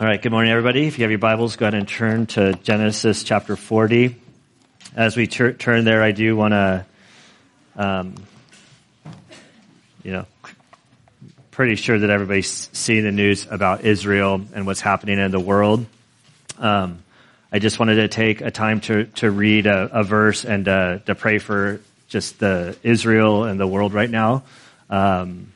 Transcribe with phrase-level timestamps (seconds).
[0.00, 0.86] All right, good morning, everybody.
[0.86, 4.14] If you have your Bibles, go ahead and turn to Genesis chapter 40.
[4.94, 6.86] As we tur- turn there, I do want to,
[7.74, 8.14] um,
[10.04, 10.26] you know,
[11.50, 15.84] pretty sure that everybody's seen the news about Israel and what's happening in the world.
[16.58, 17.02] Um,
[17.50, 20.98] I just wanted to take a time to, to read a, a verse and uh,
[21.06, 24.44] to pray for just the Israel and the world right now.
[24.90, 25.52] Um,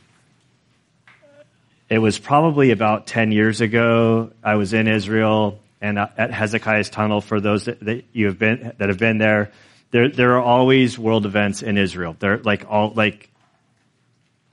[1.93, 4.31] it was probably about 10 years ago.
[4.43, 8.39] I was in Israel and uh, at Hezekiah's tunnel for those that, that you have
[8.39, 9.53] been, that have been there.
[9.91, 12.17] There, there are always world events in Israel.
[12.19, 13.29] They're like all, like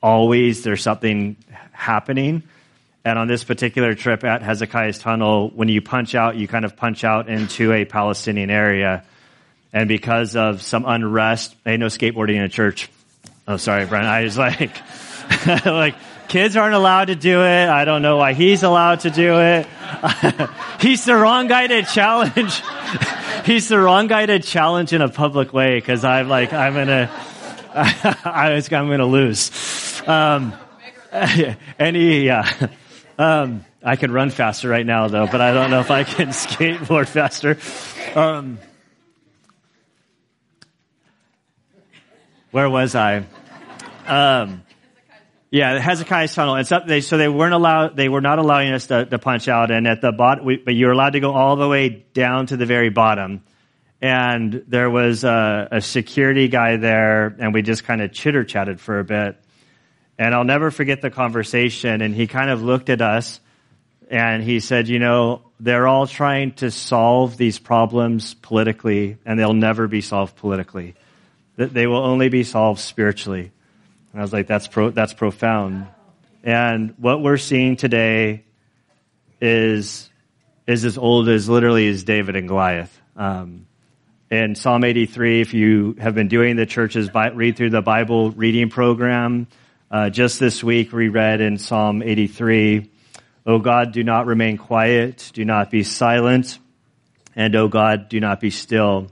[0.04, 1.38] always there's something
[1.72, 2.44] happening.
[3.06, 6.76] And on this particular trip at Hezekiah's tunnel, when you punch out, you kind of
[6.76, 9.06] punch out into a Palestinian area.
[9.72, 12.90] And because of some unrest, I no skateboarding in a church.
[13.48, 14.08] Oh, sorry, Brent.
[14.08, 14.76] I was like,
[15.66, 15.96] like,
[16.30, 17.68] Kids aren't allowed to do it.
[17.68, 19.66] I don't know why he's allowed to do it.
[20.80, 22.62] he's the wrong guy to challenge.
[23.46, 27.10] he's the wrong guy to challenge in a public way because I'm like, I'm gonna,
[27.74, 29.52] I was, I'm gonna lose.
[30.08, 30.54] Um,
[31.12, 32.70] yeah.
[33.18, 36.28] Um, I can run faster right now though, but I don't know if I can
[36.28, 37.58] skateboard faster.
[38.16, 38.60] Um,
[42.52, 43.26] where was I?
[44.06, 44.62] Um,
[45.52, 46.62] yeah, Hezekiah's tunnel.
[46.86, 49.72] They, so they weren't allowed, they were not allowing us to, to punch out.
[49.72, 52.58] And at the bottom, but you were allowed to go all the way down to
[52.58, 53.44] the very bottom.
[54.02, 58.80] And there was a, a security guy there, and we just kind of chitter chatted
[58.80, 59.38] for a bit.
[60.18, 62.02] And I'll never forget the conversation.
[62.02, 63.40] And he kind of looked at us
[64.10, 69.54] and he said, you know, they're all trying to solve these problems politically, and they'll
[69.54, 70.96] never be solved politically.
[71.58, 73.52] They will only be solved spiritually.
[74.12, 75.88] And I was like, that's, pro- that's profound.
[76.44, 78.44] And what we're seeing today
[79.42, 80.10] is,
[80.68, 82.96] is as old as literally as David and Goliath.
[83.16, 83.68] Um,
[84.32, 88.70] in Psalm 83, if you have been doing the church's read through the Bible reading
[88.70, 89.48] program,
[89.92, 92.90] uh, just this week we read in Psalm 83,
[93.46, 96.60] O God, do not remain quiet, do not be silent,
[97.36, 99.08] and O God, do not be still.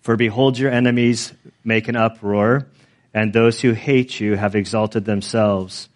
[0.00, 2.66] For behold, your enemies make an uproar
[3.14, 5.88] and those who hate you have exalted themselves.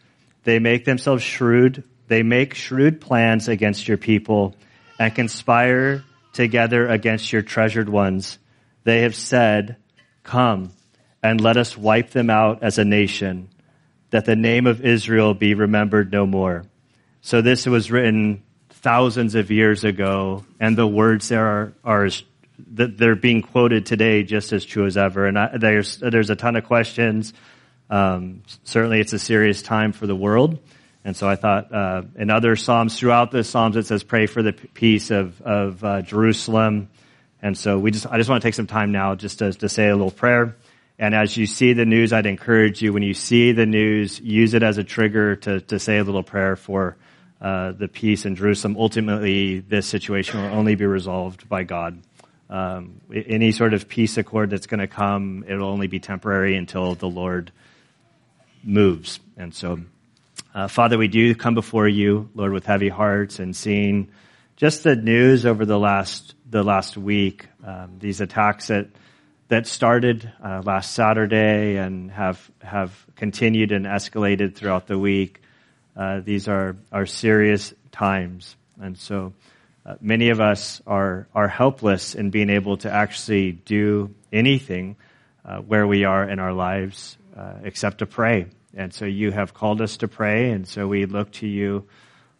[0.44, 1.82] They make themselves shrewd.
[2.06, 4.54] They make shrewd plans against your people
[4.98, 8.38] and conspire together against your treasured ones.
[8.84, 9.76] They have said,
[10.22, 10.72] come
[11.22, 13.48] and let us wipe them out as a nation,
[14.10, 16.64] that the name of Israel be remembered no more.
[17.20, 22.22] So this was written thousands of years ago, and the words there are, are as
[22.74, 25.26] that they're being quoted today just as true as ever.
[25.26, 27.32] And I, there's there's a ton of questions.
[27.90, 30.58] Um, certainly, it's a serious time for the world.
[31.04, 34.42] And so I thought uh, in other psalms throughout the psalms it says pray for
[34.42, 36.88] the peace of of uh, Jerusalem.
[37.40, 39.68] And so we just I just want to take some time now just to, to
[39.68, 40.56] say a little prayer.
[40.98, 44.54] And as you see the news, I'd encourage you when you see the news, use
[44.54, 46.96] it as a trigger to to say a little prayer for.
[47.40, 48.76] Uh, the peace in Jerusalem.
[48.76, 52.02] Ultimately, this situation will only be resolved by God.
[52.50, 56.94] Um, any sort of peace accord that's going to come, it'll only be temporary until
[56.94, 57.52] the Lord
[58.64, 59.20] moves.
[59.36, 59.80] And so,
[60.54, 64.08] uh, Father, we do come before you, Lord, with heavy hearts and seeing
[64.56, 68.88] just the news over the last the last week, um, these attacks that
[69.48, 75.40] that started uh, last Saturday and have have continued and escalated throughout the week.
[75.96, 79.32] Uh, these are are serious times, and so
[79.88, 84.96] uh, many of us are, are helpless in being able to actually do anything
[85.46, 88.48] uh, where we are in our lives uh, except to pray.
[88.74, 91.88] And so you have called us to pray, and so we look to you,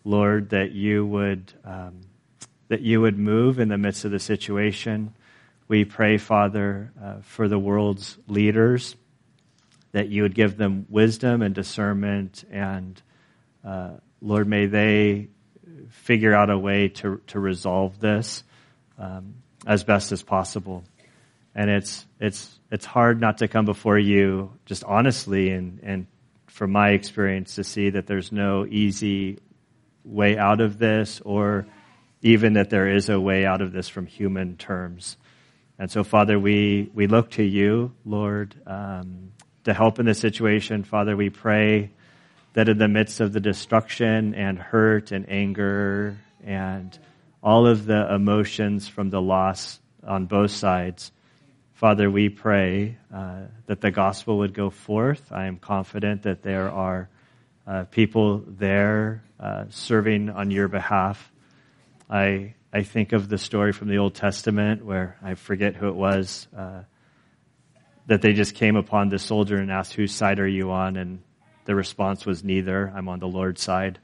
[0.04, 2.02] Lord, that you would um,
[2.68, 5.14] that you would move in the midst of the situation.
[5.68, 8.94] We pray, Father, uh, for the world's leaders,
[9.92, 13.00] that you would give them wisdom and discernment, and
[13.64, 15.28] uh, Lord, may they
[15.90, 18.42] figure out a way to, to resolve this
[18.98, 19.34] um,
[19.66, 20.84] as best as possible.
[21.54, 26.06] And it's, it's, it's hard not to come before you just honestly and, and
[26.46, 29.38] from my experience to see that there's no easy
[30.04, 31.66] way out of this or
[32.22, 35.16] even that there is a way out of this from human terms.
[35.78, 39.32] And so, Father, we, we look to you, Lord, um,
[39.64, 40.82] to help in this situation.
[40.82, 41.90] Father, we pray
[42.58, 46.98] that in the midst of the destruction and hurt and anger and
[47.40, 51.12] all of the emotions from the loss on both sides,
[51.74, 55.30] Father, we pray uh, that the gospel would go forth.
[55.30, 57.08] I am confident that there are
[57.64, 61.30] uh, people there uh, serving on your behalf.
[62.10, 65.94] I, I think of the story from the Old Testament where I forget who it
[65.94, 66.80] was, uh,
[68.08, 70.96] that they just came upon the soldier and asked, whose side are you on?
[70.96, 71.22] And
[71.68, 72.90] the response was neither.
[72.96, 73.98] I'm on the Lord's side.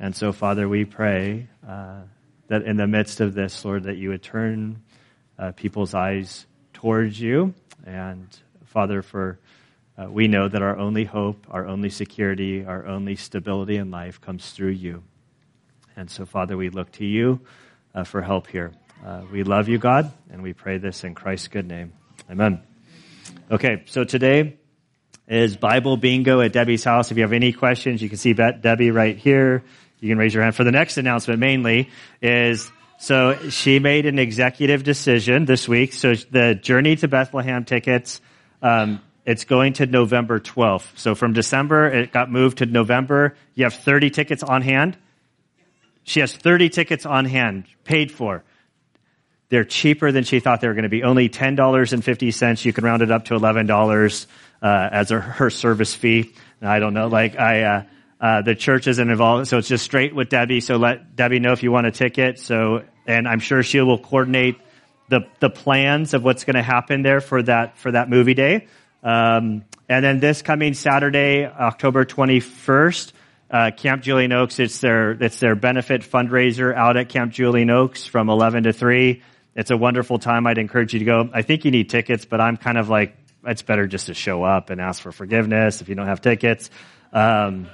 [0.00, 2.00] And so, Father, we pray uh,
[2.48, 4.80] that in the midst of this, Lord, that you would turn
[5.38, 7.52] uh, people's eyes towards you.
[7.84, 8.26] And,
[8.64, 9.38] Father, for
[9.98, 14.22] uh, we know that our only hope, our only security, our only stability in life
[14.22, 15.02] comes through you.
[15.96, 17.38] And so, Father, we look to you
[17.94, 18.72] uh, for help here.
[19.04, 21.92] Uh, we love you, God, and we pray this in Christ's good name.
[22.30, 22.62] Amen.
[23.50, 24.56] Okay, so today
[25.28, 27.10] is Bible bingo at Debbie's house.
[27.10, 29.64] If you have any questions, you can see Debbie right here.
[30.00, 30.54] You can raise your hand.
[30.54, 31.88] For the next announcement, mainly,
[32.20, 35.92] is so she made an executive decision this week.
[35.92, 38.20] So the Journey to Bethlehem tickets,
[38.62, 40.98] um, it's going to November 12th.
[40.98, 43.36] So from December, it got moved to November.
[43.54, 44.98] You have 30 tickets on hand.
[46.04, 48.44] She has 30 tickets on hand, paid for.
[49.54, 51.04] They're cheaper than she thought they were going to be.
[51.04, 52.64] Only $10.50.
[52.64, 54.26] You can round it up to $11
[54.60, 56.32] uh, as a, her service fee.
[56.60, 57.06] I don't know.
[57.06, 57.82] Like, I, uh,
[58.20, 60.58] uh, the church isn't involved, so it's just straight with Debbie.
[60.58, 62.40] So let Debbie know if you want a ticket.
[62.40, 64.56] So, and I'm sure she will coordinate
[65.08, 68.66] the, the plans of what's going to happen there for that, for that movie day.
[69.04, 73.12] Um, and then this coming Saturday, October 21st,
[73.52, 78.04] uh, Camp Julian Oaks, it's their, it's their benefit fundraiser out at Camp Julian Oaks
[78.04, 79.22] from 11 to 3.
[79.56, 80.46] It's a wonderful time.
[80.46, 81.30] I'd encourage you to go.
[81.32, 83.16] I think you need tickets, but I'm kind of like,
[83.46, 86.70] it's better just to show up and ask for forgiveness if you don't have tickets.
[87.12, 87.68] Um,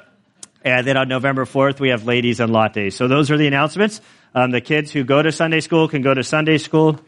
[0.63, 2.93] and then on November 4th, we have ladies and lattes.
[2.93, 4.01] So those are the announcements.
[4.35, 7.01] Um, the kids who go to Sunday school can go to Sunday school.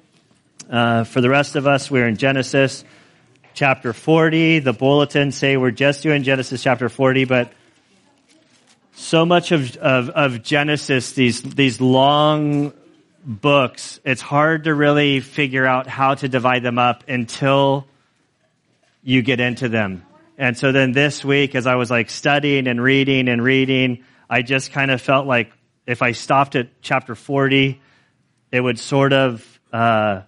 [0.70, 2.82] Uh, for the rest of us, we're in Genesis
[3.52, 4.60] chapter 40.
[4.60, 7.52] The bulletins say we're just doing Genesis chapter 40, but
[8.94, 12.72] so much of, of, of Genesis, these, these long
[13.24, 17.86] books, it's hard to really figure out how to divide them up until
[19.02, 20.04] you get into them.
[20.38, 24.42] And so then this week, as I was like studying and reading and reading, I
[24.42, 25.52] just kind of felt like
[25.86, 27.80] if I stopped at chapter 40,
[28.50, 30.22] it would sort of, uh,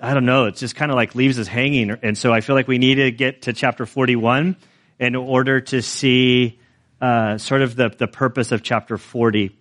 [0.00, 1.90] I don't know, it just kind of like leaves us hanging.
[2.02, 4.56] And so I feel like we need to get to chapter 41
[4.98, 6.58] in order to see
[7.00, 9.56] uh, sort of the, the purpose of chapter 40.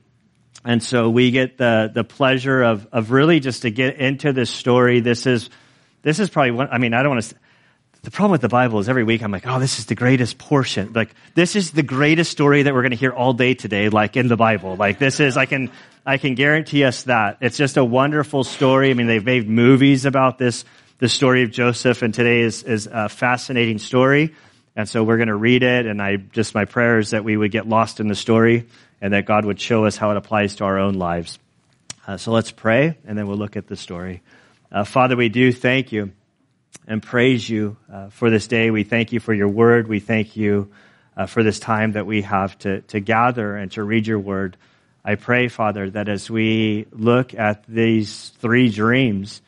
[0.67, 4.49] And so we get the, the pleasure of, of really just to get into this
[4.49, 4.99] story.
[4.99, 5.49] This is,
[6.01, 7.35] this is probably one, I mean, I don't want to,
[8.01, 10.37] the problem with the Bible is every week I'm like, oh, this is the greatest
[10.37, 10.91] portion.
[10.91, 14.17] Like, this is the greatest story that we're going to hear all day today, like
[14.17, 14.75] in the Bible.
[14.75, 15.71] Like, this is, I can,
[16.05, 17.37] I can guarantee us that.
[17.39, 18.91] It's just a wonderful story.
[18.91, 20.65] I mean, they've made movies about this,
[20.99, 24.35] the story of Joseph, and today is, is a fascinating story.
[24.75, 27.37] And so we're going to read it, and I, just my prayer is that we
[27.37, 28.67] would get lost in the story,
[29.01, 31.39] and that God would show us how it applies to our own lives.
[32.07, 34.21] Uh, so let's pray, and then we'll look at the story.
[34.71, 36.11] Uh, Father, we do thank you
[36.87, 38.71] and praise you uh, for this day.
[38.71, 39.87] We thank you for your word.
[39.87, 40.71] We thank you
[41.15, 44.57] uh, for this time that we have to, to gather and to read your word.
[45.03, 49.41] I pray, Father, that as we look at these three dreams,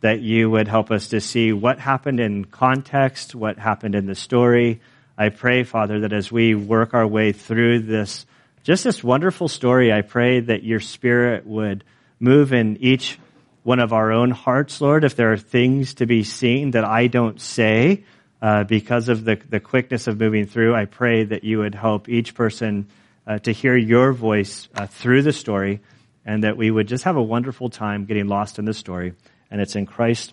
[0.00, 4.14] that you would help us to see what happened in context, what happened in the
[4.14, 4.80] story.
[5.16, 8.26] I pray, Father, that as we work our way through this,
[8.64, 11.84] just this wonderful story, I pray that your spirit would
[12.18, 13.18] move in each
[13.62, 15.04] one of our own hearts, Lord.
[15.04, 18.04] If there are things to be seen that I don't say
[18.40, 22.08] uh, because of the, the quickness of moving through, I pray that you would help
[22.08, 22.88] each person
[23.26, 25.80] uh, to hear your voice uh, through the story
[26.24, 29.12] and that we would just have a wonderful time getting lost in the story.
[29.50, 30.32] And it's in Christ's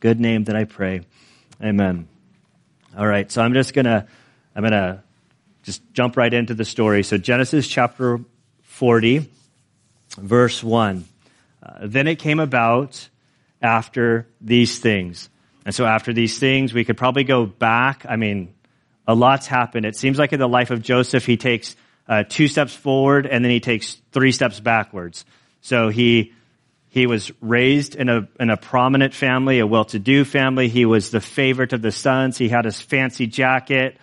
[0.00, 1.06] good name that I pray.
[1.62, 2.06] Amen.
[2.96, 3.32] All right.
[3.32, 4.06] So I'm just going to,
[4.54, 5.02] I'm going to
[5.66, 7.02] just jump right into the story.
[7.02, 8.20] So Genesis chapter
[8.62, 9.28] 40,
[10.16, 11.04] verse 1.
[11.60, 13.08] Uh, then it came about
[13.60, 15.28] after these things.
[15.64, 18.06] And so after these things, we could probably go back.
[18.08, 18.54] I mean,
[19.08, 19.84] a lot's happened.
[19.84, 21.74] It seems like in the life of Joseph, he takes
[22.08, 25.24] uh, two steps forward and then he takes three steps backwards.
[25.62, 26.32] So he
[26.88, 30.68] he was raised in a in a prominent family, a well-to-do family.
[30.68, 32.38] He was the favorite of the sons.
[32.38, 33.98] He had his fancy jacket,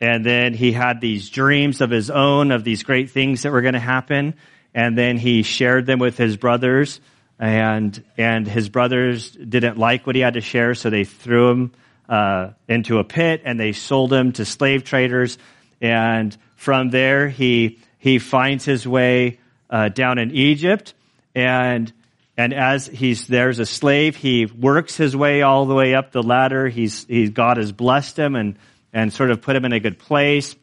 [0.00, 3.62] and then he had these dreams of his own of these great things that were
[3.62, 4.34] going to happen.
[4.74, 7.00] And then he shared them with his brothers,
[7.38, 11.72] and and his brothers didn't like what he had to share, so they threw him
[12.08, 15.38] uh, into a pit and they sold him to slave traders.
[15.80, 19.38] And from there, he, he finds his way
[19.68, 20.94] uh, down in Egypt.
[21.34, 21.92] And,
[22.36, 26.12] and as he's there as a slave, he works his way all the way up
[26.12, 26.68] the ladder.
[26.68, 28.58] He's, he, God has blessed him and,
[28.92, 30.56] and sort of put him in a good place.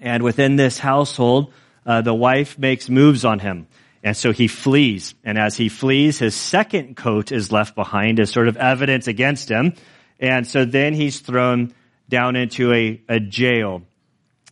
[0.00, 1.52] And within this household,
[1.86, 3.66] uh, the wife makes moves on him.
[4.02, 5.14] And so he flees.
[5.24, 9.48] And as he flees, his second coat is left behind as sort of evidence against
[9.48, 9.74] him.
[10.18, 11.74] And so then he's thrown
[12.08, 13.82] down into a, a jail.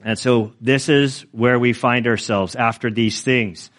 [0.02, 3.70] And so this is where we find ourselves after these things.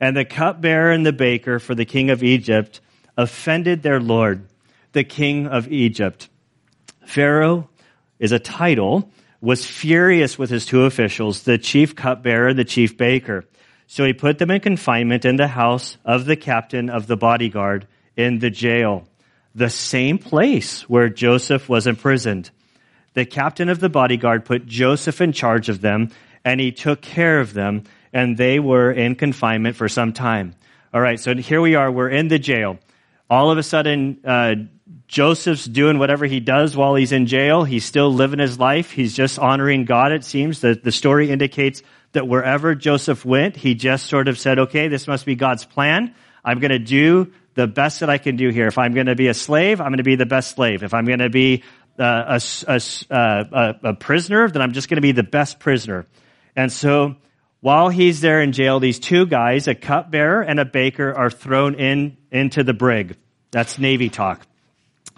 [0.00, 2.80] And the cupbearer and the baker for the king of Egypt
[3.16, 4.48] offended their Lord,
[4.92, 6.28] the king of Egypt.
[7.06, 7.68] Pharaoh
[8.18, 13.44] is a title, was furious with his two officials, the chief cupbearer the chief baker.
[13.86, 17.86] So he put them in confinement in the house of the captain of the bodyguard
[18.16, 19.06] in the jail,
[19.54, 22.50] the same place where Joseph was imprisoned.
[23.14, 26.10] The captain of the bodyguard put Joseph in charge of them,
[26.44, 30.54] and he took care of them, and they were in confinement for some time.
[30.92, 31.90] All right, so here we are.
[31.90, 32.78] We're in the jail.
[33.28, 34.54] All of a sudden, uh,
[35.08, 37.64] Joseph's doing whatever he does while he's in jail.
[37.64, 38.90] He's still living his life.
[38.90, 40.60] He's just honoring God, it seems.
[40.60, 41.82] The, the story indicates
[42.12, 46.14] that wherever Joseph went, he just sort of said, okay, this must be God's plan.
[46.44, 48.66] I'm going to do the best that I can do here.
[48.66, 50.82] If I'm going to be a slave, I'm going to be the best slave.
[50.82, 51.62] If I'm going to be
[51.98, 55.58] uh, a, a, uh, a, a prisoner, then I'm just going to be the best
[55.60, 56.06] prisoner.
[56.54, 57.16] And so
[57.60, 61.74] while he's there in jail, these two guys, a cupbearer and a baker, are thrown
[61.74, 63.16] in into the brig.
[63.50, 64.46] That's Navy talk.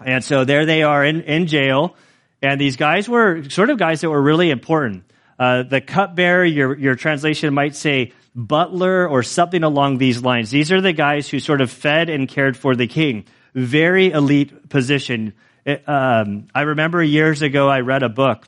[0.05, 1.95] And so there they are in, in jail.
[2.41, 5.03] And these guys were sort of guys that were really important.
[5.37, 10.49] Uh, the cupbearer, your, your translation might say butler or something along these lines.
[10.49, 13.25] These are the guys who sort of fed and cared for the king.
[13.53, 15.33] Very elite position.
[15.65, 18.47] It, um, I remember years ago I read a book,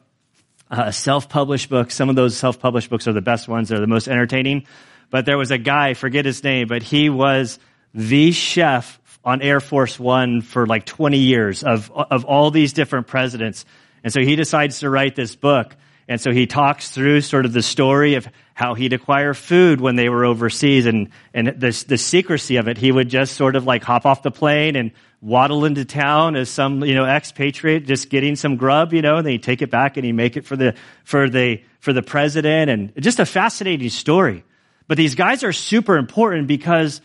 [0.69, 1.91] a self-published book.
[1.91, 3.69] Some of those self-published books are the best ones.
[3.69, 4.67] They're the most entertaining.
[5.09, 7.59] But there was a guy, forget his name, but he was
[7.93, 13.07] the chef on Air Force One for like 20 years of, of all these different
[13.07, 13.65] presidents.
[14.03, 15.75] And so he decides to write this book.
[16.07, 19.95] And so he talks through sort of the story of how he'd acquire food when
[19.95, 22.77] they were overseas and, and the, the secrecy of it.
[22.77, 26.49] He would just sort of like hop off the plane and waddle into town as
[26.49, 29.69] some, you know, expatriate just getting some grub, you know, and then he'd take it
[29.69, 33.25] back and he'd make it for the, for the, for the president and just a
[33.25, 34.43] fascinating story.
[34.87, 36.99] But these guys are super important because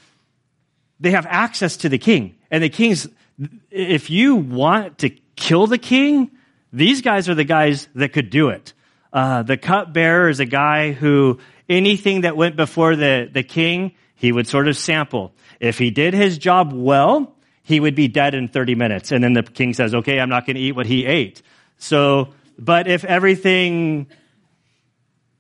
[1.01, 2.37] they have access to the king.
[2.51, 3.09] And the king's,
[3.71, 6.31] if you want to kill the king,
[6.73, 8.73] these guys are the guys that could do it.
[9.13, 11.39] Uh, the cupbearer is a guy who
[11.69, 15.33] anything that went before the, the king, he would sort of sample.
[15.61, 19.13] If he did his job well, he would be dead in 30 minutes.
[19.13, 21.43] And then the king says, okay, I'm not going to eat what he ate.
[21.79, 24.07] So, but if everything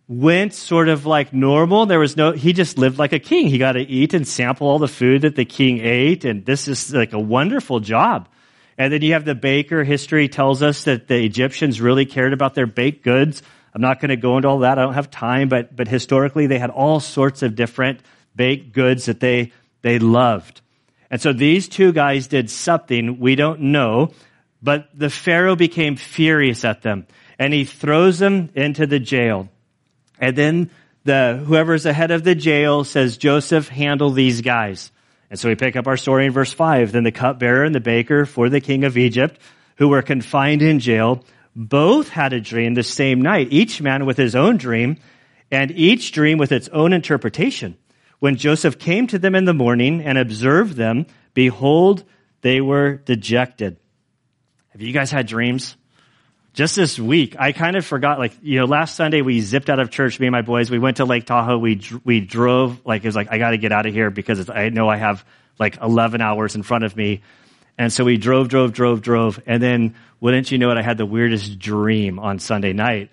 [0.08, 1.86] went sort of like normal.
[1.86, 3.48] There was no, he just lived like a king.
[3.48, 6.24] He got to eat and sample all the food that the king ate.
[6.24, 8.28] And this is like a wonderful job.
[8.78, 9.82] And then you have the baker.
[9.82, 13.42] History tells us that the Egyptians really cared about their baked goods.
[13.74, 14.78] I'm not going to go into all that.
[14.78, 18.00] I don't have time, but, but historically they had all sorts of different
[18.34, 20.60] baked goods that they, they loved.
[21.10, 24.12] And so these two guys did something we don't know,
[24.62, 27.06] but the Pharaoh became furious at them
[27.38, 29.48] and he throws them into the jail.
[30.20, 30.70] And then
[31.04, 34.90] the, whoever's ahead of the jail says, Joseph, handle these guys.
[35.30, 36.92] And so we pick up our story in verse 5.
[36.92, 39.40] Then the cupbearer and the baker for the king of Egypt,
[39.76, 44.16] who were confined in jail, both had a dream the same night, each man with
[44.16, 44.98] his own dream,
[45.50, 47.76] and each dream with its own interpretation.
[48.18, 52.04] When Joseph came to them in the morning and observed them, behold,
[52.40, 53.78] they were dejected.
[54.70, 55.76] Have you guys had dreams?
[56.56, 59.78] Just this week, I kind of forgot, like, you know, last Sunday we zipped out
[59.78, 60.70] of church, me and my boys.
[60.70, 61.58] We went to Lake Tahoe.
[61.58, 64.48] We, we drove, like, it was like, I got to get out of here because
[64.48, 65.22] I know I have
[65.58, 67.20] like 11 hours in front of me.
[67.76, 69.38] And so we drove, drove, drove, drove.
[69.44, 73.10] And then, wouldn't you know it, I had the weirdest dream on Sunday night.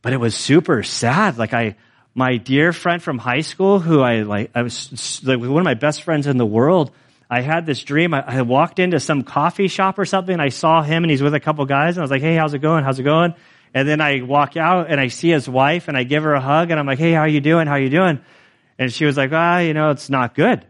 [0.00, 1.36] But it was super sad.
[1.36, 1.76] Like, I,
[2.14, 5.74] my dear friend from high school, who I like, I was like one of my
[5.74, 6.90] best friends in the world,
[7.30, 8.14] I had this dream.
[8.14, 10.40] I, I, walked into some coffee shop or something.
[10.40, 12.54] I saw him and he's with a couple guys and I was like, Hey, how's
[12.54, 12.84] it going?
[12.84, 13.34] How's it going?
[13.74, 16.40] And then I walk out and I see his wife and I give her a
[16.40, 17.66] hug and I'm like, Hey, how are you doing?
[17.66, 18.20] How you doing?
[18.78, 20.64] And she was like, Ah, you know, it's not good.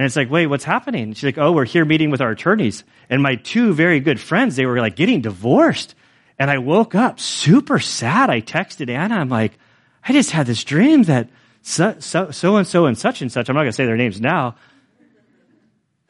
[0.00, 1.12] And it's like, wait, what's happening?
[1.12, 2.84] She's like, oh, we're here meeting with our attorneys.
[3.10, 5.94] And my two very good friends, they were like getting divorced.
[6.38, 8.30] And I woke up super sad.
[8.30, 9.16] I texted Anna.
[9.16, 9.58] I'm like,
[10.02, 11.28] I just had this dream that
[11.60, 13.98] so, so, so and so and such and such, I'm not going to say their
[13.98, 14.54] names now,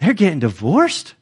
[0.00, 1.14] they're getting divorced.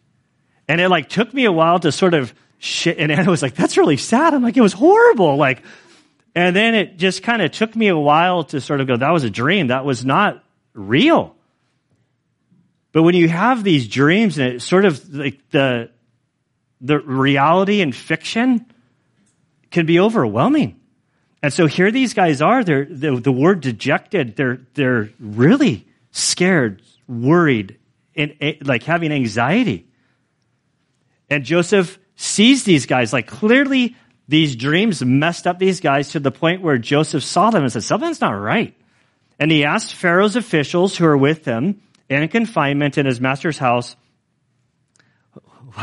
[0.69, 2.99] And it like took me a while to sort of shit.
[2.99, 4.35] And Anna was like, that's really sad.
[4.35, 5.37] I'm like, it was horrible.
[5.37, 5.63] Like,
[6.35, 9.11] and then it just kind of took me a while to sort of go, that
[9.11, 9.69] was a dream.
[9.69, 10.45] That was not
[10.75, 11.35] real.
[12.93, 15.91] But when you have these dreams and it's sort of like the,
[16.81, 18.67] the reality and fiction
[19.71, 20.81] can be overwhelming.
[21.43, 26.83] And so here these guys are, they're, the, the word dejected, they're, they're really scared,
[27.07, 27.78] worried,
[28.19, 29.89] and like having anxiety.
[31.31, 33.97] And Joseph sees these guys like clearly
[34.27, 37.85] these dreams messed up these guys to the point where Joseph saw them and said,
[37.85, 38.75] something's not right.
[39.39, 43.97] And he asked Pharaoh's officials who are with him in confinement in his master's house,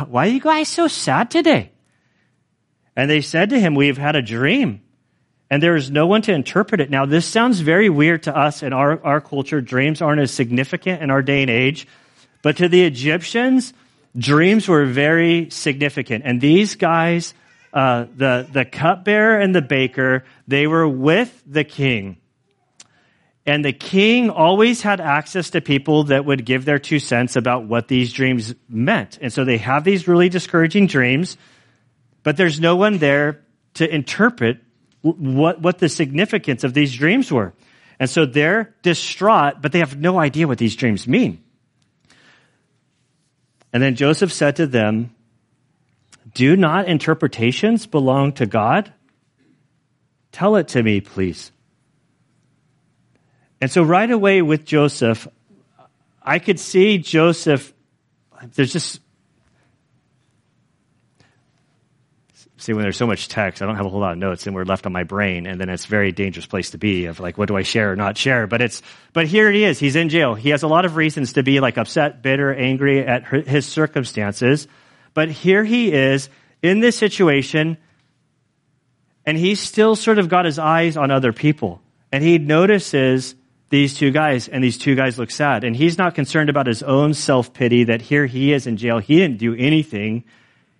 [0.07, 1.71] why are you guys so sad today?
[2.95, 4.81] And they said to him, we've had a dream
[5.49, 6.89] and there is no one to interpret it.
[6.89, 9.61] Now, this sounds very weird to us in our, our culture.
[9.61, 11.87] Dreams aren't as significant in our day and age.
[12.45, 13.73] But to the Egyptians,
[14.15, 16.25] dreams were very significant.
[16.27, 17.33] And these guys,
[17.73, 22.17] uh, the, the cupbearer and the baker, they were with the king.
[23.47, 27.65] And the king always had access to people that would give their two cents about
[27.65, 29.17] what these dreams meant.
[29.23, 31.37] And so they have these really discouraging dreams,
[32.21, 33.41] but there's no one there
[33.73, 34.59] to interpret
[35.01, 37.55] what, what the significance of these dreams were.
[37.99, 41.41] And so they're distraught, but they have no idea what these dreams mean.
[43.75, 45.13] And then Joseph said to them,
[46.33, 48.93] Do not interpretations belong to God?
[50.31, 51.51] Tell it to me, please.
[53.59, 55.27] And so right away with Joseph,
[56.23, 57.73] I could see Joseph,
[58.53, 59.01] there's just
[62.65, 64.55] see when there's so much text, I don't have a whole lot of notes and
[64.55, 65.45] we're left on my brain.
[65.45, 67.91] And then it's a very dangerous place to be of like, what do I share
[67.91, 68.47] or not share?
[68.47, 68.81] But it's,
[69.13, 69.79] but here he is.
[69.79, 70.33] He's in jail.
[70.33, 74.67] He has a lot of reasons to be like upset, bitter, angry at his circumstances.
[75.13, 76.29] But here he is
[76.61, 77.77] in this situation
[79.25, 81.81] and he's still sort of got his eyes on other people.
[82.11, 83.35] And he notices
[83.69, 85.63] these two guys and these two guys look sad.
[85.63, 88.99] And he's not concerned about his own self pity that here he is in jail.
[88.99, 90.23] He didn't do anything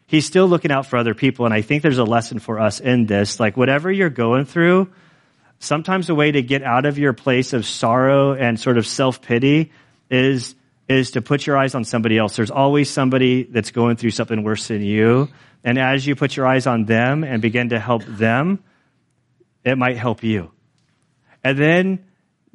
[0.05, 1.45] he's still looking out for other people.
[1.45, 3.39] And I think there's a lesson for us in this.
[3.39, 4.89] Like, whatever you're going through,
[5.59, 9.21] sometimes a way to get out of your place of sorrow and sort of self
[9.21, 9.71] pity
[10.09, 10.55] is,
[10.87, 12.35] is to put your eyes on somebody else.
[12.35, 15.29] There's always somebody that's going through something worse than you.
[15.63, 18.63] And as you put your eyes on them and begin to help them,
[19.63, 20.51] it might help you.
[21.43, 22.05] And then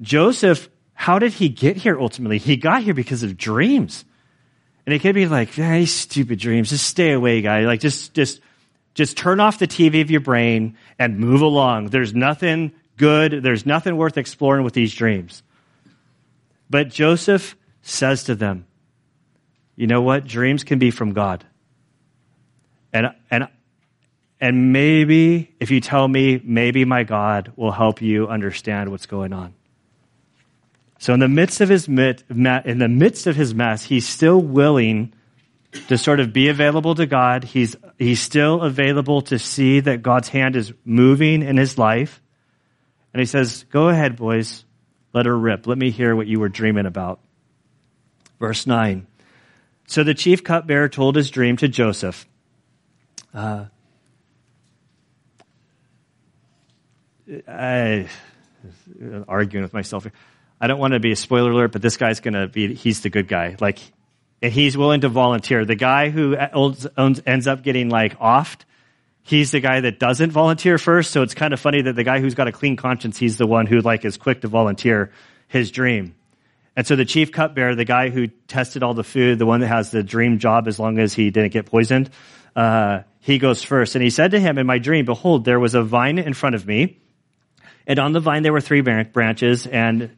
[0.01, 2.38] Joseph, how did he get here ultimately?
[2.38, 4.05] He got here because of dreams.
[4.90, 6.70] And it could be like, hey, stupid dreams.
[6.70, 7.61] Just stay away, guy.
[7.61, 8.40] Like, just, just,
[8.92, 11.90] just turn off the TV of your brain and move along.
[11.90, 13.40] There's nothing good.
[13.44, 15.44] There's nothing worth exploring with these dreams.
[16.68, 18.66] But Joseph says to them,
[19.76, 20.26] you know what?
[20.26, 21.44] Dreams can be from God.
[22.92, 23.46] And, and,
[24.40, 29.33] and maybe if you tell me, maybe my God will help you understand what's going
[29.33, 29.55] on.
[31.00, 34.38] So in the midst of his mit, in the midst of his mess, he's still
[34.38, 35.14] willing
[35.88, 37.42] to sort of be available to God.
[37.42, 42.20] He's he's still available to see that God's hand is moving in his life.
[43.14, 44.66] And he says, "Go ahead, boys.
[45.14, 45.66] Let her rip.
[45.66, 47.20] Let me hear what you were dreaming about."
[48.38, 49.06] Verse 9.
[49.86, 52.26] So the chief cupbearer told his dream to Joseph.
[53.32, 53.64] Uh,
[57.48, 58.06] I
[59.26, 60.12] arguing with myself here.
[60.61, 63.01] I don't want to be a spoiler alert, but this guy's going to be, he's
[63.01, 63.57] the good guy.
[63.61, 63.79] Like,
[64.42, 65.64] and he's willing to volunteer.
[65.64, 68.61] The guy who owns, owns, ends up getting like offed,
[69.23, 71.12] he's the guy that doesn't volunteer first.
[71.12, 73.46] So it's kind of funny that the guy who's got a clean conscience, he's the
[73.46, 75.12] one who like is quick to volunteer
[75.49, 76.14] his dream.
[76.77, 79.68] And so the chief cupbearer, the guy who tested all the food, the one that
[79.68, 82.11] has the dream job as long as he didn't get poisoned,
[82.55, 83.94] uh, he goes first.
[83.94, 86.55] And he said to him in my dream, behold, there was a vine in front
[86.55, 86.99] of me.
[87.87, 90.11] And on the vine there were three branches, and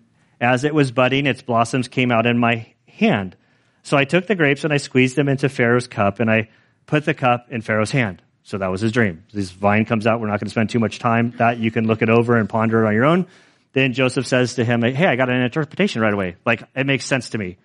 [0.42, 3.37] as it was budding, its blossoms came out in my hand.
[3.85, 6.48] So I took the grapes and I squeezed them into Pharaoh's cup and I
[6.87, 8.22] put the cup in Pharaoh's hand.
[8.42, 9.24] So that was his dream.
[9.33, 10.20] This vine comes out.
[10.20, 11.33] We're not going to spend too much time.
[11.38, 13.26] That you can look it over and ponder it on your own.
[13.72, 16.37] Then Joseph says to him, Hey, I got an interpretation right away.
[16.44, 17.57] Like, it makes sense to me.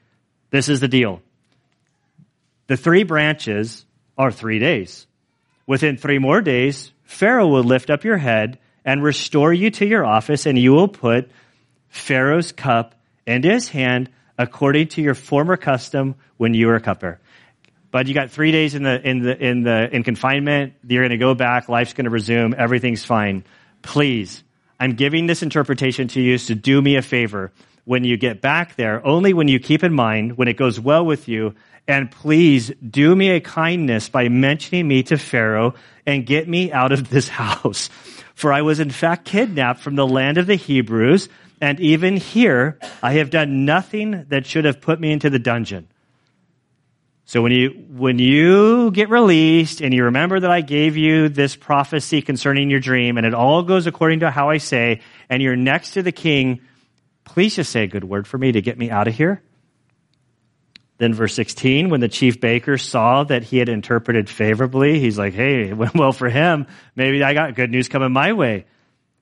[0.52, 1.22] This is the deal.
[2.68, 3.86] The three branches
[4.18, 5.08] are three days.
[5.66, 10.06] Within three more days, Pharaoh will lift up your head and restore you to your
[10.06, 11.30] office and you will put
[11.90, 12.96] Pharaoh's cup
[13.26, 17.20] into his hand according to your former custom when you were a cupbearer.
[17.92, 20.74] But you got three days in the in the in the in confinement.
[20.88, 21.70] You're going to go back.
[21.70, 22.54] Life's going to resume.
[22.58, 23.44] Everything's fine.
[23.82, 24.44] Please,
[24.80, 26.38] I'm giving this interpretation to you.
[26.38, 27.52] So do me a favor.
[27.86, 31.06] When you get back there, only when you keep in mind when it goes well
[31.06, 31.56] with you,
[31.88, 35.74] and please do me a kindness by mentioning me to Pharaoh
[36.06, 37.90] and get me out of this house.
[38.36, 42.80] For I was in fact kidnapped from the land of the Hebrews and even here,
[43.02, 45.88] I have done nothing that should have put me into the dungeon.
[47.26, 51.56] So when you, when you get released and you remember that I gave you this
[51.58, 55.58] prophecy concerning your dream and it all goes according to how I say, and you're
[55.58, 56.62] next to the king,
[57.28, 59.44] Please just say a good word for me to get me out of here.
[60.98, 65.34] Then, verse 16, when the chief baker saw that he had interpreted favorably, he's like,
[65.34, 66.68] hey, it went well for him.
[66.96, 68.66] Maybe I got good news coming my way.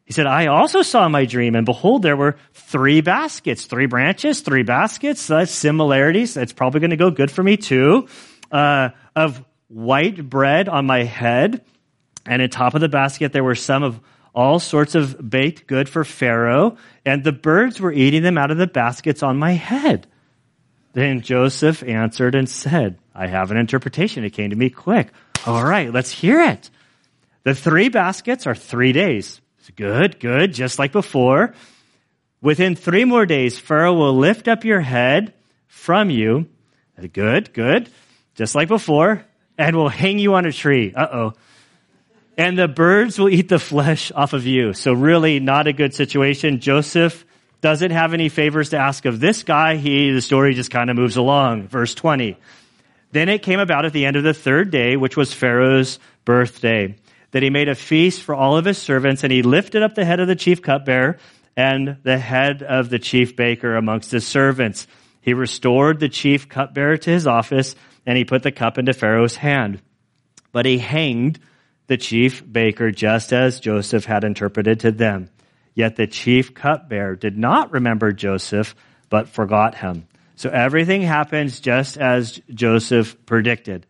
[0.06, 4.42] He said, I also saw my dream, and behold, there were three baskets, three branches,
[4.42, 5.26] three baskets.
[5.26, 6.36] That's similarities.
[6.36, 8.08] That's probably going to go good for me too.
[8.52, 11.66] Uh, of white bread on my head,
[12.26, 14.00] and in top of the basket there were some of
[14.36, 18.58] all sorts of baked good for Pharaoh, and the birds were eating them out of
[18.58, 20.06] the baskets on my head.
[20.94, 24.24] Then Joseph answered and said, I have an interpretation.
[24.24, 25.10] It came to me quick.
[25.46, 26.70] All right, let's hear it.
[27.44, 29.42] The three baskets are three days.
[29.76, 31.54] Good, good, just like before.
[32.42, 35.34] Within three more days, Pharaoh will lift up your head
[35.68, 36.48] from you.
[37.14, 37.90] Good, good,
[38.36, 39.26] just like before,
[39.58, 40.94] and will hang you on a tree.
[40.96, 41.34] Uh oh.
[42.38, 44.74] And the birds will eat the flesh off of you.
[44.74, 46.60] So really not a good situation.
[46.60, 47.26] Joseph
[47.62, 49.78] doesn't have any favors to ask of this guy.
[49.78, 51.68] He, the story just kind of moves along.
[51.68, 52.38] Verse 20.
[53.12, 56.96] Then it came about at the end of the third day, which was Pharaoh's birthday
[57.36, 60.06] that he made a feast for all of his servants, and he lifted up the
[60.06, 61.18] head of the chief cupbearer
[61.58, 64.88] and the head of the chief baker amongst his servants.
[65.20, 69.36] He restored the chief cupbearer to his office, and he put the cup into Pharaoh's
[69.36, 69.82] hand.
[70.54, 71.40] But he hanged
[71.88, 75.30] the chief baker just as Joseph had interpreted to them.
[75.74, 78.78] Yet the chief cupbearer did not remember Joseph,
[79.10, 80.08] but forgot him.
[80.38, 83.86] So everything happens just as Joseph predicted.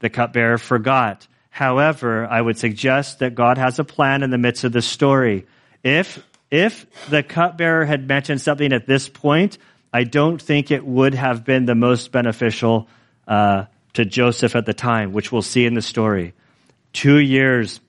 [0.00, 1.26] The cupbearer forgot.
[1.50, 5.46] However, I would suggest that God has a plan in the midst of the story.
[5.82, 9.58] If, if the cupbearer had mentioned something at this point,
[9.92, 12.88] I don't think it would have been the most beneficial
[13.26, 16.32] uh, to Joseph at the time, which we'll see in the story.
[16.92, 17.80] Two years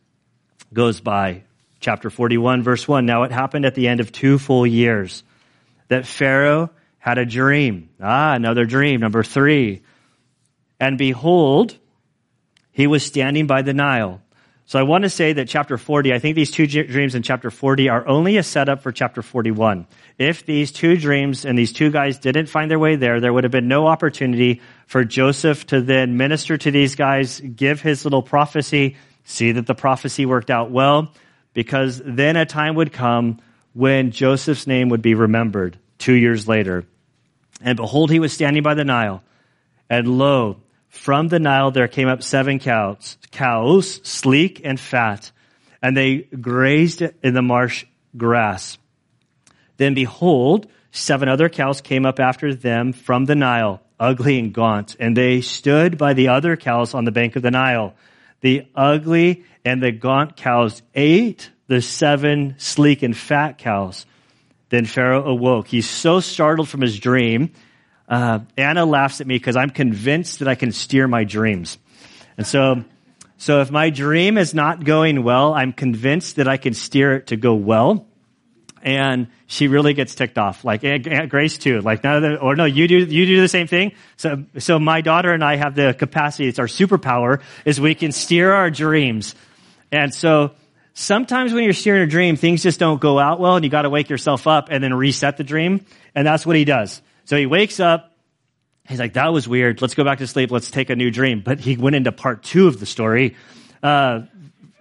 [0.74, 1.44] goes by.
[1.80, 3.06] Chapter 41, verse 1.
[3.06, 5.24] Now it happened at the end of two full years
[5.88, 6.70] that Pharaoh
[7.00, 7.90] had a dream.
[8.00, 9.02] Ah, another dream.
[9.02, 9.82] Number three.
[10.80, 11.78] And behold,
[12.72, 14.22] he was standing by the Nile.
[14.66, 17.52] So I want to say that chapter 40, I think these two dreams in chapter
[17.52, 19.86] 40 are only a setup for chapter 41.
[20.18, 23.44] If these two dreams and these two guys didn't find their way there, there would
[23.44, 28.22] have been no opportunity for Joseph to then minister to these guys, give his little
[28.22, 31.12] prophecy, see that the prophecy worked out well,
[31.54, 33.42] because then a time would come
[33.74, 36.86] when Joseph's name would be remembered two years later.
[37.62, 39.22] And behold, he was standing by the Nile.
[39.90, 45.32] And lo, from the Nile there came up seven cows, cows, sleek and fat,
[45.82, 47.86] and they grazed in the marsh
[48.18, 48.78] grass.
[49.78, 54.98] Then behold, seven other cows came up after them from the Nile, ugly and gaunt,
[55.00, 57.96] and they stood by the other cows on the bank of the Nile.
[58.42, 64.06] The ugly and the gaunt cows ate the seven sleek and fat cows.
[64.68, 65.68] Then Pharaoh awoke.
[65.68, 67.52] He's so startled from his dream
[68.12, 71.78] uh, Anna laughs at me because I'm convinced that I can steer my dreams.
[72.38, 72.84] And so,
[73.38, 77.28] so if my dream is not going well, I'm convinced that I can steer it
[77.28, 78.06] to go well.
[78.84, 81.80] And she really gets ticked off, like Aunt Grace too.
[81.82, 83.94] Like none of the, or no, you do you do the same thing.
[84.18, 86.48] So so my daughter and I have the capacity.
[86.48, 89.36] It's our superpower is we can steer our dreams.
[89.92, 90.52] And so
[90.96, 93.84] sometimes when you're steering a dream, things just don't go out well, and you got
[93.84, 95.86] to wake yourself up and then reset the dream.
[96.16, 97.02] And that's what he does.
[97.26, 98.16] So he wakes up.
[98.88, 99.82] He's like, that was weird.
[99.82, 100.52] Let's go back to sleep.
[100.52, 101.42] Let's take a new dream.
[101.42, 103.36] But he went into part two of the story.
[103.82, 104.22] Uh,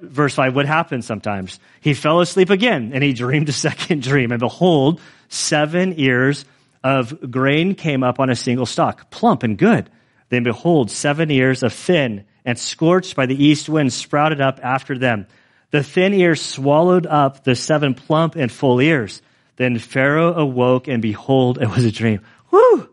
[0.00, 1.60] verse 5, what happens sometimes?
[1.80, 4.32] He fell asleep again and he dreamed a second dream.
[4.32, 6.44] And behold, seven ears
[6.82, 9.90] of grain came up on a single stalk, plump and good.
[10.30, 14.96] Then behold, seven ears of thin and scorched by the east wind sprouted up after
[14.96, 15.26] them.
[15.70, 19.22] The thin ears swallowed up the seven plump and full ears.
[19.60, 22.22] Then Pharaoh awoke and behold, it was a dream.
[22.48, 22.88] Whew!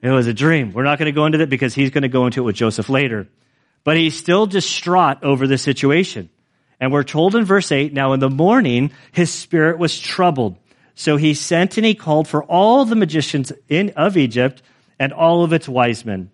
[0.00, 0.72] It was a dream.
[0.72, 2.54] We're not going to go into that because he's going to go into it with
[2.54, 3.26] Joseph later.
[3.82, 6.30] But he's still distraught over the situation.
[6.78, 10.56] And we're told in verse 8, now in the morning, his spirit was troubled.
[10.94, 14.62] So he sent and he called for all the magicians in, of Egypt
[15.00, 16.30] and all of its wise men.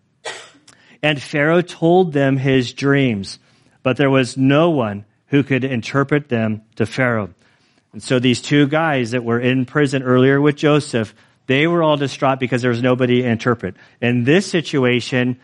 [1.03, 3.39] And Pharaoh told them his dreams,
[3.83, 7.34] but there was no one who could interpret them to Pharaoh.
[7.95, 11.15] And so these two guys that were in prison earlier with Joseph,
[11.47, 13.77] they were all distraught because there was nobody to interpret.
[14.01, 15.39] In this situation,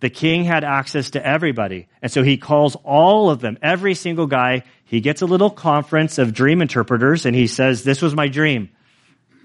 [0.00, 1.88] the king had access to everybody.
[2.00, 4.62] And so he calls all of them, every single guy.
[4.86, 8.70] He gets a little conference of dream interpreters and he says, this was my dream.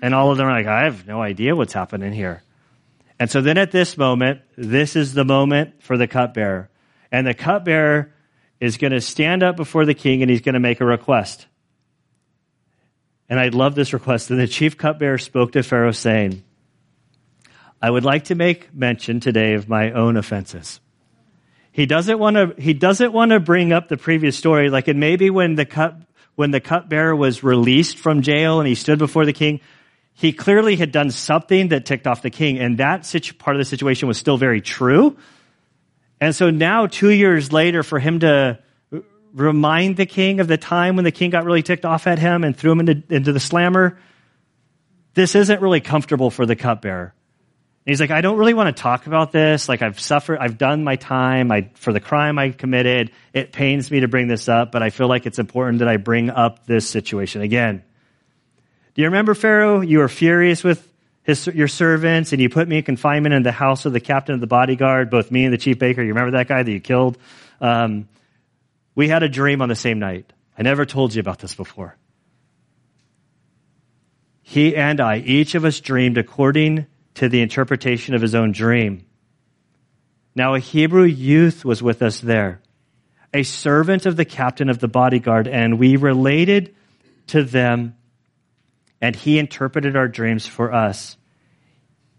[0.01, 2.41] And all of them are like, I have no idea what's happening here.
[3.19, 6.69] And so then at this moment, this is the moment for the cupbearer.
[7.11, 8.13] And the cupbearer
[8.61, 11.47] is going to stand up before the king and he's going to make a request.
[13.29, 14.29] And I love this request.
[14.29, 16.43] And the chief cupbearer spoke to Pharaoh, saying,
[17.81, 20.79] I would like to make mention today of my own offenses.
[21.71, 24.69] He doesn't want to, he doesn't want to bring up the previous story.
[24.69, 25.99] Like, and maybe when the cup,
[26.35, 29.59] when the cupbearer was released from jail and he stood before the king,
[30.13, 32.59] he clearly had done something that ticked off the king.
[32.59, 35.17] And that situ- part of the situation was still very true.
[36.21, 38.59] And so now, two years later, for him to
[39.36, 42.43] remind the king of the time when the king got really ticked off at him
[42.43, 44.00] and threw him into, into the slammer,
[45.13, 47.13] this isn't really comfortable for the cupbearer.
[47.86, 49.69] And he's like, I don't really want to talk about this.
[49.69, 53.12] Like, I've suffered, I've done my time I, for the crime I committed.
[53.34, 55.98] It pains me to bring this up, but I feel like it's important that I
[55.98, 57.84] bring up this situation again.
[58.95, 59.82] Do you remember, Pharaoh?
[59.82, 60.91] You were furious with
[61.24, 64.34] his, your servants and you put me in confinement in the house of the captain
[64.34, 66.02] of the bodyguard, both me and the chief baker.
[66.02, 67.17] You remember that guy that you killed?
[67.60, 68.08] Um,
[68.95, 70.31] we had a dream on the same night.
[70.58, 71.97] I never told you about this before.
[74.41, 79.05] He and I, each of us dreamed according to the interpretation of his own dream.
[80.36, 82.62] Now a Hebrew youth was with us there,
[83.34, 86.75] a servant of the captain of the bodyguard, and we related
[87.27, 87.95] to them,
[89.01, 91.17] and he interpreted our dreams for us.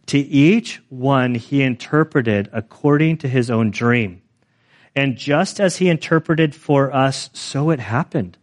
[0.06, 4.22] To each one he interpreted according to his own dream.
[4.96, 8.38] And just as he interpreted for us, so it happened.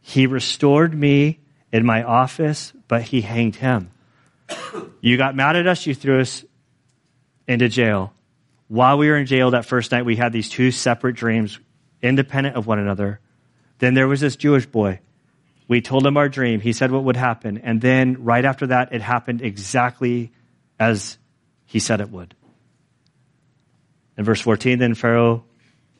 [0.00, 3.90] He restored me in my office, but he hanged him.
[5.02, 6.42] You got mad at us, you threw us
[7.46, 8.14] into jail.
[8.68, 11.60] While we were in jail that first night, we had these two separate dreams,
[12.00, 13.20] independent of one another.
[13.78, 15.00] Then there was this Jewish boy.
[15.68, 16.60] We told him our dream.
[16.60, 17.58] He said what would happen.
[17.58, 20.32] And then right after that, it happened exactly
[20.78, 21.18] as
[21.66, 22.34] he said it would.
[24.16, 25.44] In verse 14, then Pharaoh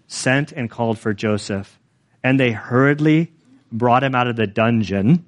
[0.07, 1.79] sent and called for Joseph.
[2.23, 3.33] And they hurriedly
[3.71, 5.25] brought him out of the dungeon.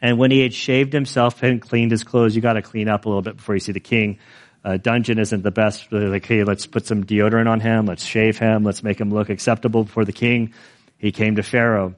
[0.00, 3.06] And when he had shaved himself and cleaned his clothes, you got to clean up
[3.06, 4.18] a little bit before you see the king.
[4.64, 5.90] Uh, dungeon isn't the best.
[5.90, 7.86] They're Like, hey, let's put some deodorant on him.
[7.86, 8.64] Let's shave him.
[8.64, 10.54] Let's make him look acceptable before the king.
[10.98, 11.94] He came to Pharaoh.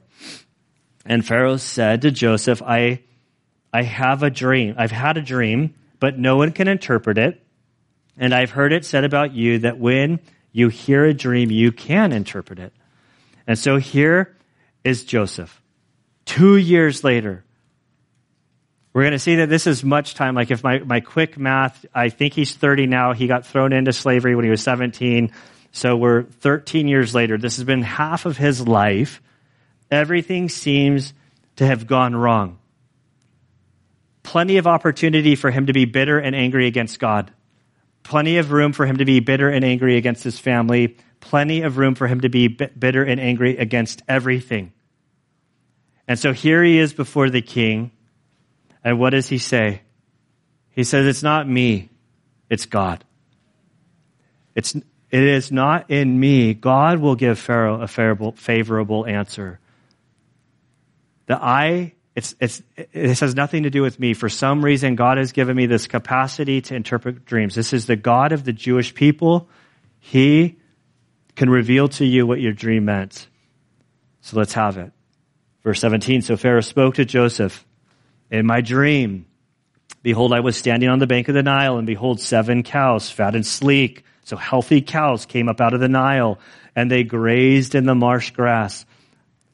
[1.05, 3.03] And Pharaoh said to Joseph, I,
[3.71, 4.75] I have a dream.
[4.77, 7.41] I've had a dream, but no one can interpret it.
[8.17, 10.19] And I've heard it said about you that when
[10.57, 12.73] you hear a dream, you can interpret it.
[13.45, 14.35] And so here
[14.83, 15.61] is Joseph.
[16.25, 17.45] Two years later,
[18.91, 20.33] we're going to see that this is much time.
[20.33, 23.13] Like if my, my quick math, I think he's 30 now.
[23.13, 25.31] He got thrown into slavery when he was 17.
[25.71, 27.37] So we're 13 years later.
[27.37, 29.21] This has been half of his life.
[29.91, 31.13] Everything seems
[31.57, 32.57] to have gone wrong.
[34.23, 37.31] Plenty of opportunity for him to be bitter and angry against God
[38.07, 41.77] plenty of room for him to be bitter and angry against his family, plenty of
[41.77, 44.71] room for him to be bitter and angry against everything.
[46.07, 47.91] And so here he is before the king.
[48.81, 49.81] And what does he say?
[50.71, 51.89] He says, It's not me,
[52.49, 53.03] it's God.
[54.55, 56.53] It's, it is not in me.
[56.53, 59.59] God will give Pharaoh a favorable, favorable answer.
[61.25, 64.15] That I it's, it's, this has nothing to do with me.
[64.15, 67.53] For some reason, God has given me this capacity to interpret dreams.
[67.53, 69.47] This is the God of the Jewish people.
[69.99, 70.57] He
[71.35, 73.27] can reveal to you what your dream meant.
[74.21, 74.93] So let's have it.
[75.63, 77.63] Verse 17 So Pharaoh spoke to Joseph
[78.31, 79.27] In my dream,
[80.01, 83.35] behold, I was standing on the bank of the Nile, and behold, seven cows, fat
[83.35, 86.39] and sleek, so healthy cows came up out of the Nile,
[86.75, 88.87] and they grazed in the marsh grass.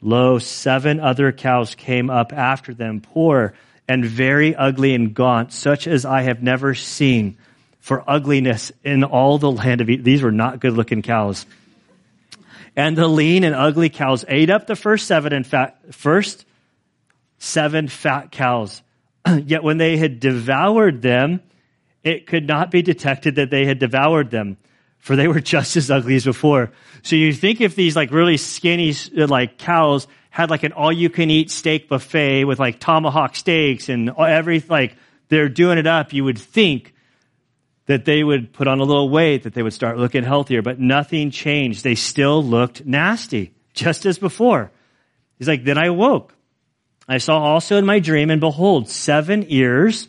[0.03, 3.53] Lo, seven other cows came up after them, poor
[3.87, 7.37] and very ugly and gaunt, such as I have never seen
[7.79, 10.03] for ugliness in all the land of Egypt.
[10.03, 11.45] These were not good looking cows.
[12.75, 16.45] And the lean and ugly cows ate up the first seven and fat, first
[17.37, 18.81] seven fat cows.
[19.45, 21.41] Yet when they had devoured them,
[22.03, 24.57] it could not be detected that they had devoured them
[25.03, 26.71] for they were just as ugly as before.
[27.03, 31.09] So you think if these like really skinny like cows had like an all you
[31.09, 34.95] can eat steak buffet with like tomahawk steaks and every like
[35.27, 36.93] they're doing it up, you would think
[37.85, 40.79] that they would put on a little weight, that they would start looking healthier, but
[40.79, 41.83] nothing changed.
[41.83, 44.71] They still looked nasty, just as before.
[45.37, 46.33] He's like, then I woke.
[47.09, 50.07] I saw also in my dream, and behold, seven ears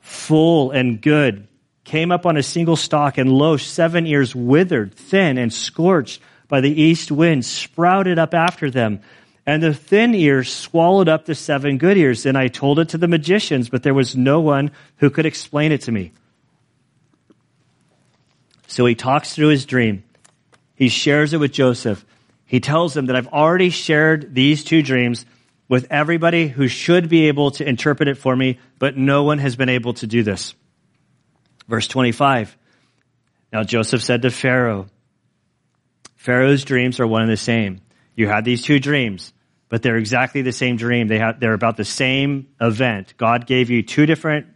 [0.00, 1.46] full and good
[1.90, 6.60] came up on a single stalk, and lo, seven ears withered, thin, and scorched by
[6.60, 9.00] the east wind, sprouted up after them.
[9.44, 12.26] And the thin ears swallowed up the seven good ears.
[12.26, 15.72] And I told it to the magicians, but there was no one who could explain
[15.72, 16.12] it to me.
[18.68, 20.04] So he talks through his dream.
[20.76, 22.06] He shares it with Joseph.
[22.46, 25.26] He tells him that I've already shared these two dreams
[25.68, 29.56] with everybody who should be able to interpret it for me, but no one has
[29.56, 30.54] been able to do this.
[31.70, 32.58] Verse 25.
[33.52, 34.88] Now Joseph said to Pharaoh,
[36.16, 37.80] Pharaoh's dreams are one and the same.
[38.16, 39.32] You had these two dreams,
[39.68, 41.06] but they're exactly the same dream.
[41.06, 43.14] They have, they're about the same event.
[43.16, 44.48] God gave you two different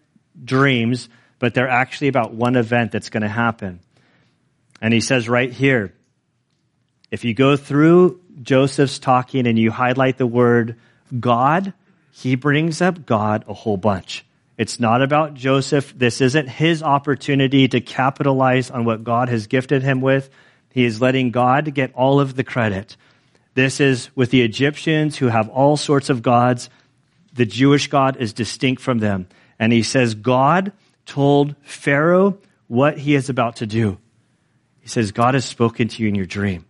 [0.44, 3.78] dreams, but they're actually about one event that's going to happen.
[4.82, 5.94] And he says right here,
[7.12, 10.80] if you go through Joseph's talking and you highlight the word
[11.18, 11.74] God,
[12.10, 14.24] he brings up God a whole bunch.
[14.56, 15.92] It's not about Joseph.
[15.96, 20.30] This isn't his opportunity to capitalize on what God has gifted him with.
[20.70, 22.96] He is letting God get all of the credit.
[23.54, 26.70] This is with the Egyptians who have all sorts of gods.
[27.32, 29.28] The Jewish God is distinct from them.
[29.58, 30.72] And he says, God
[31.06, 32.38] told Pharaoh
[32.68, 33.98] what he is about to do.
[34.80, 36.64] He says, God has spoken to you in your dream.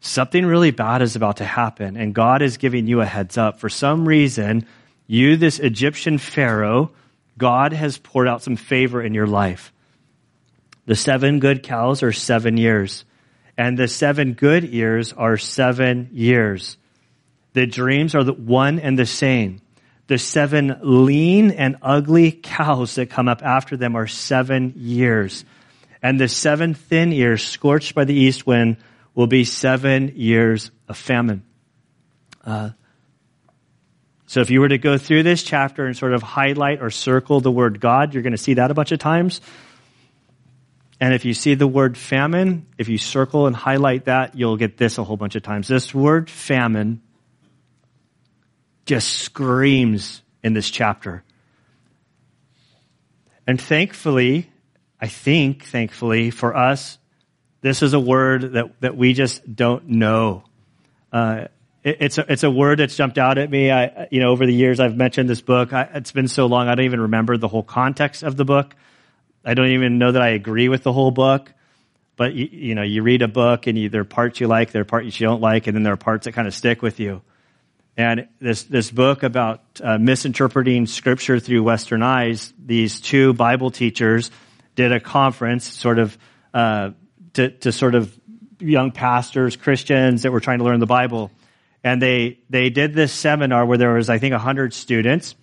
[0.00, 3.58] Something really bad is about to happen, and God is giving you a heads up.
[3.58, 4.66] For some reason,
[5.06, 6.92] you, this Egyptian Pharaoh,
[7.38, 9.72] God has poured out some favor in your life.
[10.86, 13.04] The seven good cows are seven years,
[13.58, 16.76] and the seven good ears are seven years.
[17.54, 19.60] The dreams are the one and the same.
[20.06, 25.44] The seven lean and ugly cows that come up after them are seven years.
[26.02, 28.76] And the seven thin ears scorched by the east wind
[29.14, 31.42] will be seven years of famine.
[32.44, 32.70] Uh,
[34.26, 37.40] so if you were to go through this chapter and sort of highlight or circle
[37.40, 39.40] the word God, you're going to see that a bunch of times.
[41.00, 44.76] And if you see the word famine, if you circle and highlight that, you'll get
[44.76, 45.68] this a whole bunch of times.
[45.68, 47.02] This word famine
[48.84, 51.22] just screams in this chapter.
[53.46, 54.50] And thankfully,
[55.00, 56.98] I think, thankfully, for us,
[57.60, 60.44] this is a word that, that we just don't know.
[61.12, 61.46] Uh,
[61.86, 63.70] it's a, it's a word that's jumped out at me.
[63.70, 65.72] I, you know, over the years I've mentioned this book.
[65.72, 68.74] I, it's been so long I don't even remember the whole context of the book.
[69.44, 71.52] I don't even know that I agree with the whole book.
[72.16, 74.72] But you, you know, you read a book and you, there are parts you like,
[74.72, 76.82] there are parts you don't like, and then there are parts that kind of stick
[76.82, 77.22] with you.
[77.96, 84.30] And this this book about uh, misinterpreting scripture through Western eyes, these two Bible teachers
[84.74, 86.18] did a conference, sort of
[86.52, 86.90] uh,
[87.34, 88.18] to to sort of
[88.58, 91.30] young pastors, Christians that were trying to learn the Bible
[91.86, 95.36] and they they did this seminar where there was I think hundred students,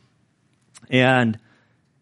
[0.90, 1.40] and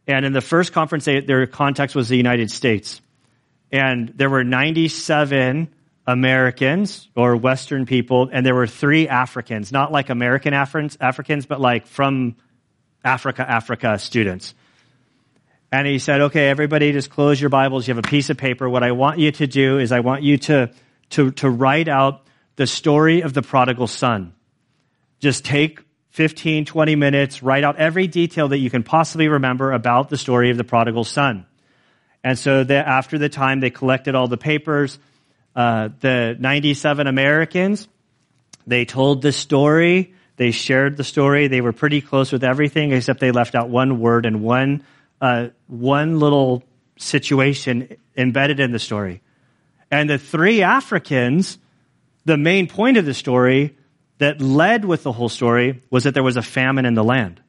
[0.07, 3.01] and in the first conference they, their context was the United States,
[3.71, 5.69] and there were ninety seven
[6.07, 11.61] Americans or Western people, and there were three Africans, not like American Africans, Africans, but
[11.61, 12.35] like from
[13.03, 14.55] Africa, Africa students.
[15.71, 17.87] And he said, okay, everybody just close your Bibles.
[17.87, 18.67] You have a piece of paper.
[18.67, 20.71] What I want you to do is I want you to,
[21.11, 22.25] to, to write out
[22.55, 24.33] the story of the prodigal son.
[25.19, 25.79] Just take
[26.11, 30.49] 15, 20 minutes, write out every detail that you can possibly remember about the story
[30.49, 31.45] of the prodigal son.
[32.23, 34.99] And so after the time they collected all the papers,
[35.55, 37.87] uh, the 97 Americans,
[38.67, 43.19] they told the story, they shared the story, they were pretty close with everything except
[43.19, 44.83] they left out one word and one,
[45.19, 46.63] uh, one little
[46.97, 49.21] situation embedded in the story.
[49.89, 51.57] And the three Africans
[52.25, 53.77] the main point of the story
[54.17, 57.41] that led with the whole story was that there was a famine in the land.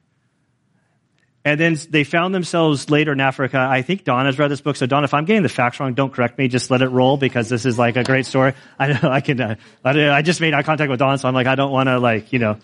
[1.44, 3.58] And then they found themselves later in Africa.
[3.58, 4.76] I think Don has read this book.
[4.76, 6.46] So Don, if I'm getting the facts wrong, don't correct me.
[6.46, 8.54] Just let it roll because this is like a great story.
[8.78, 11.18] I know I can, uh, I just made eye contact with Don.
[11.18, 12.58] So I'm like, I don't want to like, you know,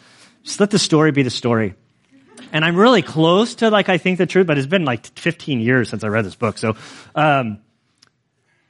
[0.45, 1.75] just let the story be the story.
[2.53, 5.61] And I'm really close to like, I think the truth, but it's been like 15
[5.61, 6.57] years since I read this book.
[6.57, 6.77] So,
[7.17, 7.59] um,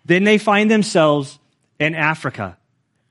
[0.07, 1.39] then they find themselves
[1.79, 2.57] in Africa.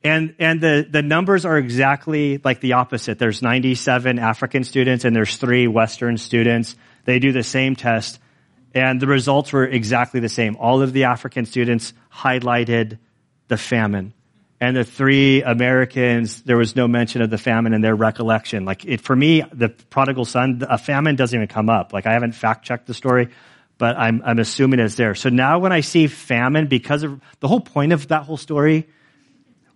[0.03, 3.19] And, and the, the numbers are exactly like the opposite.
[3.19, 6.75] There's 97 African students and there's three Western students.
[7.05, 8.19] They do the same test
[8.73, 10.55] and the results were exactly the same.
[10.57, 12.99] All of the African students highlighted
[13.47, 14.13] the famine.
[14.59, 18.65] And the three Americans, there was no mention of the famine in their recollection.
[18.65, 21.93] Like it, for me, the prodigal son, a famine doesn't even come up.
[21.93, 23.29] Like I haven't fact checked the story,
[23.77, 25.15] but I'm, I'm assuming it's there.
[25.15, 28.87] So now when I see famine, because of the whole point of that whole story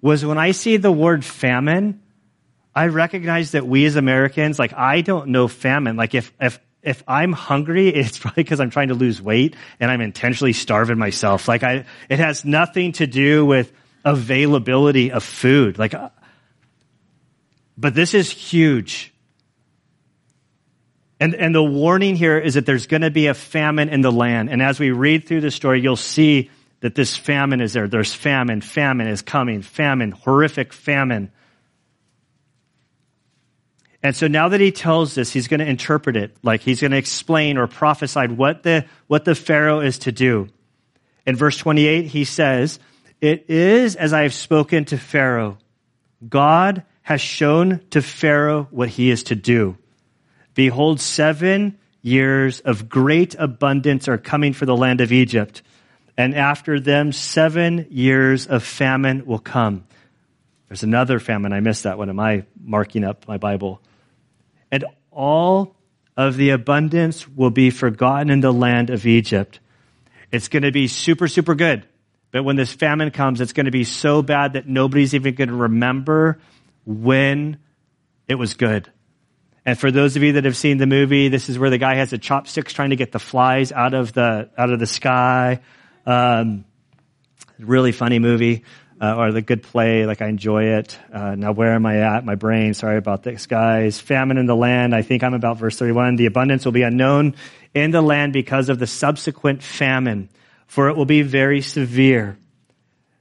[0.02, 2.02] was when I see the word famine,
[2.74, 5.96] I recognize that we as Americans, like I don't know famine.
[5.96, 9.92] Like if, if, if I'm hungry, it's probably because I'm trying to lose weight and
[9.92, 11.48] I'm intentionally starving myself.
[11.48, 13.72] Like I, it has nothing to do with
[14.04, 15.78] availability of food.
[15.78, 16.10] Like, uh,
[17.78, 19.14] but this is huge.
[21.20, 24.12] And, and the warning here is that there's going to be a famine in the
[24.12, 24.50] land.
[24.50, 26.50] And as we read through the story, you'll see
[26.82, 27.88] that this famine is there.
[27.88, 28.62] There's famine.
[28.62, 29.62] Famine is coming.
[29.62, 30.12] Famine.
[30.12, 31.32] Horrific famine.
[34.04, 36.92] And so now that he tells this, he's going to interpret it, like he's going
[36.92, 40.50] to explain or prophesy what the, what the Pharaoh is to do.
[41.26, 42.80] In verse 28, he says,
[43.20, 45.60] It is as I have spoken to Pharaoh.
[46.28, 49.78] God has shown to Pharaoh what he is to do.
[50.56, 55.62] Behold, seven years of great abundance are coming for the land of Egypt,
[56.22, 59.86] and after them, seven years of famine will come.
[60.68, 61.52] There's another famine.
[61.52, 62.12] I missed that one.
[62.12, 63.82] Am I marking up my Bible?
[64.72, 65.76] And all
[66.16, 69.60] of the abundance will be forgotten in the land of Egypt.
[70.32, 71.88] It's going to be super, super good.
[72.30, 75.50] But when this famine comes, it's going to be so bad that nobody's even going
[75.50, 76.38] to remember
[76.86, 77.58] when
[78.28, 78.92] it was good.
[79.66, 81.96] And for those of you that have seen the movie, this is where the guy
[81.96, 85.62] has the chopsticks trying to get the flies out of the out of the sky.
[86.06, 86.66] Um,
[87.60, 88.64] really funny movie,
[89.00, 90.06] uh, or the good play.
[90.06, 90.98] Like I enjoy it.
[91.12, 92.26] Uh, now where am I at?
[92.26, 92.74] My brain.
[92.74, 94.00] Sorry about this, guys.
[94.00, 94.96] Famine in the land.
[94.96, 96.16] I think I'm about verse 31.
[96.16, 97.36] The abundance will be unknown
[97.74, 100.30] in the land because of the subsequent famine,
[100.68, 102.38] for it will be very severe.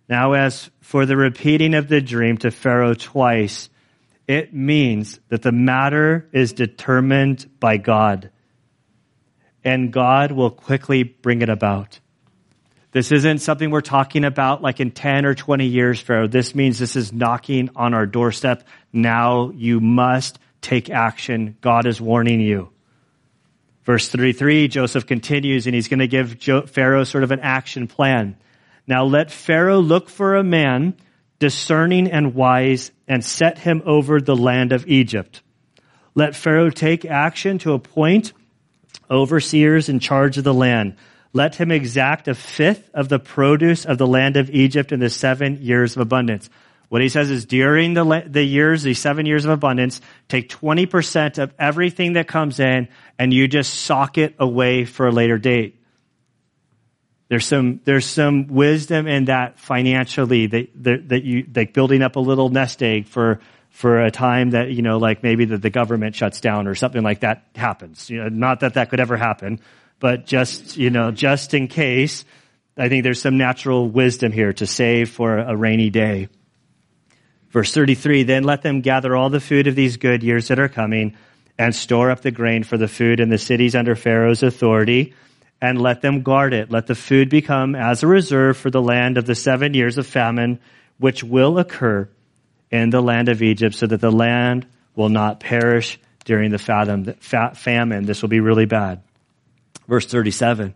[0.08, 3.70] Now, as for the repeating of the dream to Pharaoh twice
[4.30, 8.30] it means that the matter is determined by God.
[9.64, 11.98] And God will quickly bring it about.
[12.92, 16.26] This isn't something we're talking about like in 10 or 20 years, Pharaoh.
[16.26, 18.64] This means this is knocking on our doorstep.
[18.92, 21.56] Now you must take action.
[21.60, 22.70] God is warning you.
[23.84, 26.38] Verse 33, Joseph continues and he's going to give
[26.70, 28.36] Pharaoh sort of an action plan.
[28.86, 30.96] Now let Pharaoh look for a man
[31.40, 35.42] discerning and wise, and set him over the land of Egypt.
[36.14, 38.32] Let Pharaoh take action to appoint
[39.10, 40.96] overseers in charge of the land.
[41.32, 45.10] Let him exact a fifth of the produce of the land of Egypt in the
[45.10, 46.50] seven years of abundance.
[46.88, 51.38] What he says is during the, the years, the seven years of abundance, take 20%
[51.38, 55.80] of everything that comes in and you just sock it away for a later date.
[57.28, 62.16] There's some, there's some wisdom in that financially that, that, that you, like building up
[62.16, 65.70] a little nest egg for, for a time that, you know, like maybe that the
[65.70, 68.10] government shuts down or something like that happens.
[68.10, 69.60] You know, not that that could ever happen,
[70.00, 72.24] but just, you know, just in case,
[72.76, 76.28] I think there's some natural wisdom here to save for a rainy day.
[77.50, 80.68] Verse 33, then let them gather all the food of these good years that are
[80.68, 81.16] coming
[81.58, 85.14] and store up the grain for the food in the cities under Pharaoh's authority
[85.60, 86.70] and let them guard it.
[86.70, 90.06] Let the food become as a reserve for the land of the seven years of
[90.06, 90.58] famine,
[90.98, 92.08] which will occur
[92.70, 98.04] in the land of Egypt, so that the land will not perish during the famine.
[98.06, 99.02] This will be really bad.
[99.90, 100.72] Verse 37.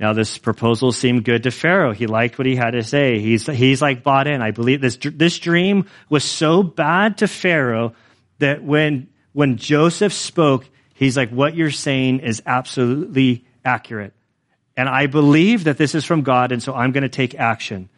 [0.00, 1.92] Now, this proposal seemed good to Pharaoh.
[1.92, 3.20] He liked what he had to say.
[3.20, 4.42] He's, he's like bought in.
[4.42, 7.94] I believe this, this dream was so bad to Pharaoh
[8.40, 14.14] that when, when Joseph spoke, he's like, what you're saying is absolutely accurate.
[14.76, 17.88] And I believe that this is from God, and so I'm going to take action.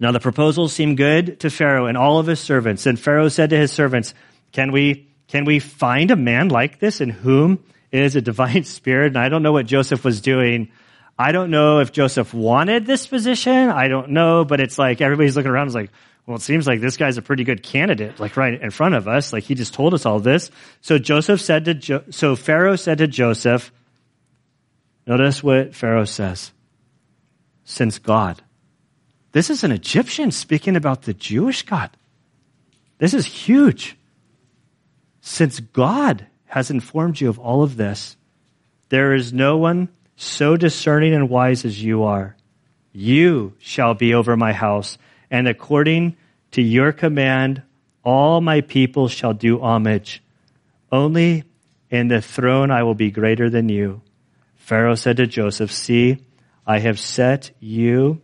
[0.00, 2.86] Now the proposals seemed good to Pharaoh and all of his servants.
[2.86, 4.14] And Pharaoh said to his servants,
[4.50, 7.62] Can we, can we find a man like this in whom
[7.92, 9.08] is a divine spirit?
[9.08, 10.72] And I don't know what Joseph was doing.
[11.18, 13.68] I don't know if Joseph wanted this position.
[13.68, 15.66] I don't know, but it's like everybody's looking around.
[15.66, 15.90] It's like,
[16.26, 19.06] well, it seems like this guy's a pretty good candidate, like right in front of
[19.06, 19.32] us.
[19.32, 20.50] Like he just told us all this.
[20.80, 23.72] So Joseph said to, jo- so Pharaoh said to Joseph,
[25.06, 26.52] Notice what Pharaoh says.
[27.64, 28.42] Since God.
[29.32, 31.90] This is an Egyptian speaking about the Jewish God.
[32.98, 33.96] This is huge.
[35.20, 38.14] Since God has informed you of all of this,
[38.90, 42.36] there is no one so discerning and wise as you are.
[42.92, 44.98] You shall be over my house,
[45.30, 46.14] and according
[46.50, 47.62] to your command,
[48.04, 50.22] all my people shall do homage.
[50.90, 51.44] Only
[51.88, 54.02] in the throne I will be greater than you.
[54.56, 56.18] Pharaoh said to Joseph, See,
[56.66, 58.20] I have set you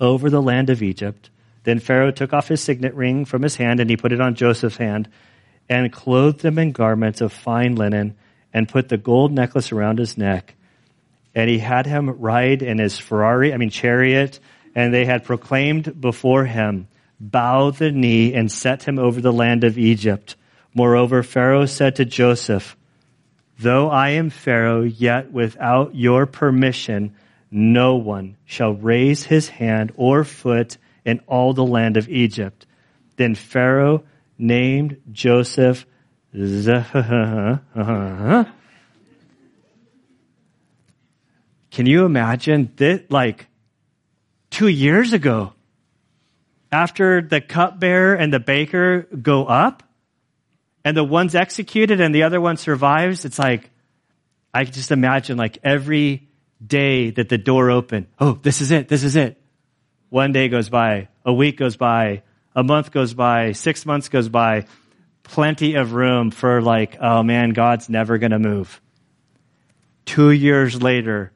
[0.00, 1.28] over the land of Egypt.
[1.64, 4.34] Then Pharaoh took off his signet ring from his hand and he put it on
[4.34, 5.10] Joseph's hand
[5.68, 8.16] and clothed him in garments of fine linen
[8.52, 10.54] and put the gold necklace around his neck.
[11.34, 14.40] And he had him ride in his Ferrari, I mean chariot,
[14.74, 16.88] and they had proclaimed before him,
[17.20, 20.36] bow the knee and set him over the land of Egypt.
[20.74, 22.76] Moreover, Pharaoh said to Joseph,
[23.58, 27.14] Though I am Pharaoh, yet without your permission,
[27.50, 32.66] no one shall raise his hand or foot in all the land of Egypt.
[33.16, 34.04] Then Pharaoh
[34.38, 35.84] named Joseph
[41.70, 43.46] Can you imagine that, like,
[44.50, 45.52] two years ago,
[46.70, 49.82] after the cupbearer and the baker go up,
[50.84, 53.70] and the one's executed and the other one survives, it's like,
[54.54, 56.28] I can just imagine like every
[56.64, 59.40] day that the door opened, oh, this is it, this is it.
[60.08, 62.22] One day goes by, a week goes by,
[62.58, 64.66] a month goes by, six months goes by,
[65.22, 68.80] plenty of room for like, oh man, God's never gonna move.
[70.04, 71.30] Two years later,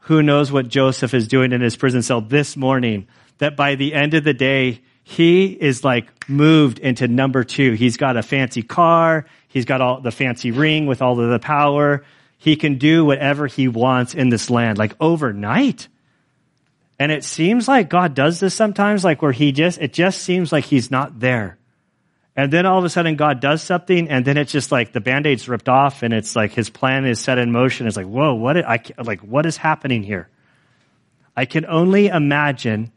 [0.00, 3.08] who knows what Joseph is doing in his prison cell this morning,
[3.38, 7.72] that by the end of the day, he is like moved into number two.
[7.72, 9.24] He's got a fancy car.
[9.48, 12.04] He's got all the fancy ring with all of the power.
[12.36, 15.88] He can do whatever he wants in this land, like overnight.
[17.00, 20.52] And it seems like God does this sometimes, like where he just, it just seems
[20.52, 21.56] like he's not there.
[22.36, 25.00] And then all of a sudden God does something and then it's just like the
[25.00, 27.86] band-aid's ripped off and it's like his plan is set in motion.
[27.86, 30.28] It's like, whoa, what, I, like, what is happening here?
[31.34, 32.92] I can only imagine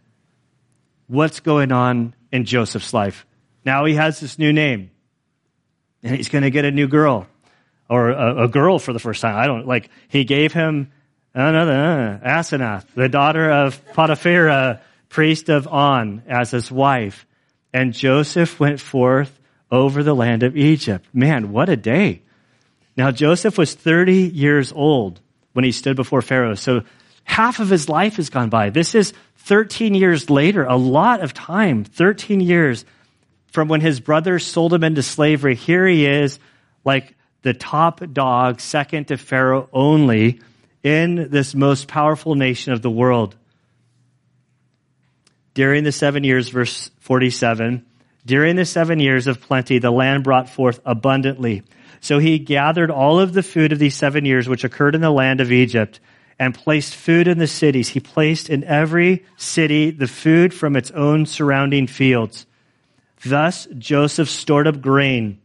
[1.08, 3.26] what's going on in Joseph's life.
[3.66, 4.92] Now he has this new name
[6.04, 7.26] and he's going to get a new girl
[7.90, 9.38] or a, a, girl for the first time.
[9.38, 10.92] I don't like, he gave him
[11.34, 14.80] another uh, Asenath, the daughter of Potiphar,
[15.10, 17.26] priest of On as his wife.
[17.74, 19.40] And Joseph went forth
[19.72, 21.08] over the land of Egypt.
[21.14, 22.22] Man, what a day.
[22.96, 25.20] Now Joseph was 30 years old
[25.54, 26.56] when he stood before Pharaoh.
[26.56, 26.84] So
[27.24, 28.70] half of his life has gone by.
[28.70, 32.86] This is 13 years later, a lot of time, 13 years
[33.48, 35.56] from when his brothers sold him into slavery.
[35.56, 36.40] Here he is,
[36.86, 40.40] like the top dog, second to Pharaoh only,
[40.84, 43.36] in this most powerful nation of the world.
[45.54, 47.86] During the seven years, verse 47,
[48.26, 51.64] during the seven years of plenty, the land brought forth abundantly.
[52.02, 55.10] So he gathered all of the food of these seven years which occurred in the
[55.10, 56.00] land of Egypt
[56.40, 57.90] and placed food in the cities.
[57.90, 62.46] He placed in every city the food from its own surrounding fields.
[63.24, 65.40] Thus Joseph stored up grain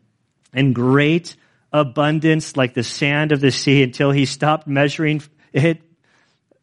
[0.53, 1.37] in great
[1.73, 5.83] abundance like the sand of the sea until he stopped measuring it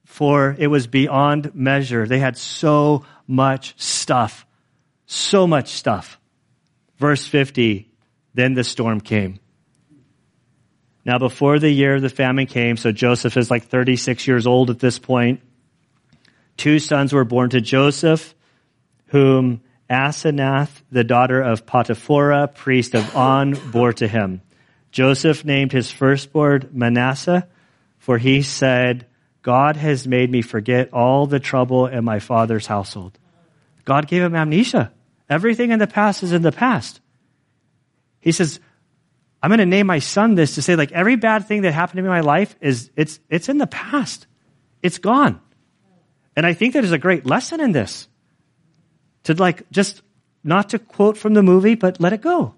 [0.06, 2.08] for it was beyond measure.
[2.08, 4.46] They had so much stuff.
[5.06, 6.20] So much stuff.
[6.98, 7.92] Verse 50,
[8.34, 9.40] then the storm came.
[11.06, 14.70] Now, before the year of the famine came, so Joseph is like 36 years old
[14.72, 15.42] at this point,
[16.58, 18.34] two sons were born to Joseph,
[19.08, 24.42] whom Asenath, the daughter of Potiphera, priest of On, bore to him.
[24.96, 27.50] Joseph named his firstborn Manasseh,
[27.98, 29.06] for he said,
[29.42, 33.20] God has made me forget all the trouble in my father's household.
[33.84, 34.94] God gave him amnesia.
[35.30, 37.02] Everything in the past is in the past.
[38.22, 38.62] He says,
[39.44, 41.98] I'm going to name my son this to say like every bad thing that happened
[41.98, 44.28] to me in my life is it's it's in the past.
[44.82, 45.42] It's gone.
[46.38, 48.08] And I think there's a great lesson in this.
[49.24, 50.02] To like just
[50.42, 52.56] not to quote from the movie, but let it go.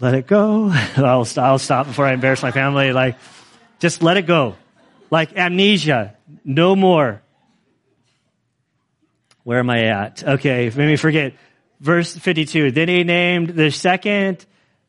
[0.00, 0.70] Let it go.
[0.96, 2.92] I'll, I'll stop before I embarrass my family.
[2.92, 3.16] Like,
[3.78, 4.56] just let it go.
[5.10, 6.16] Like amnesia.
[6.44, 7.22] No more.
[9.44, 10.24] Where am I at?
[10.24, 11.34] Okay, let me forget.
[11.80, 12.70] Verse 52.
[12.70, 14.44] Then he named the second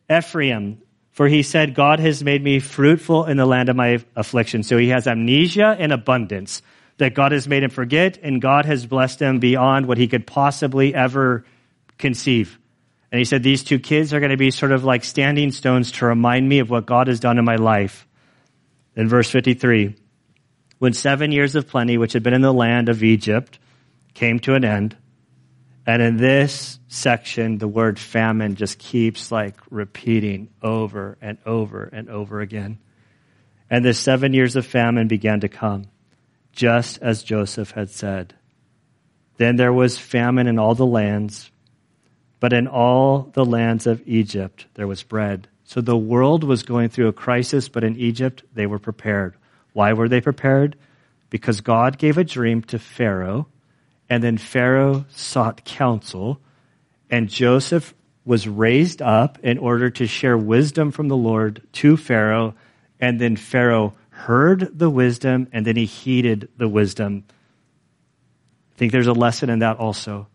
[0.10, 0.82] Ephraim,
[1.12, 4.64] for he said, God has made me fruitful in the land of my affliction.
[4.64, 6.62] So he has amnesia and abundance
[6.98, 10.26] that God has made him forget and God has blessed him beyond what he could
[10.26, 11.46] possibly ever
[11.98, 12.58] conceive.
[13.12, 15.92] And he said, these two kids are going to be sort of like standing stones
[15.94, 18.08] to remind me of what God has done in my life.
[18.96, 19.96] In verse 53,
[20.80, 23.60] when seven years of plenty, which had been in the land of Egypt,
[24.14, 24.98] came to an end.
[25.88, 32.10] And in this section, the word famine just keeps like repeating over and over and
[32.10, 32.80] over again.
[33.70, 35.86] And the seven years of famine began to come,
[36.52, 38.34] just as Joseph had said.
[39.38, 41.52] Then there was famine in all the lands,
[42.46, 45.48] but in all the lands of Egypt there was bread.
[45.64, 49.36] So the world was going through a crisis, but in Egypt they were prepared.
[49.74, 50.76] Why were they prepared?
[51.32, 53.48] Because God gave a dream to Pharaoh
[54.12, 56.40] and then Pharaoh sought counsel,
[57.10, 62.54] and Joseph was raised up in order to share wisdom from the Lord to Pharaoh,
[63.00, 67.24] and then Pharaoh heard the wisdom, and then he heeded the wisdom.
[68.76, 70.28] I think there's a lesson in that also.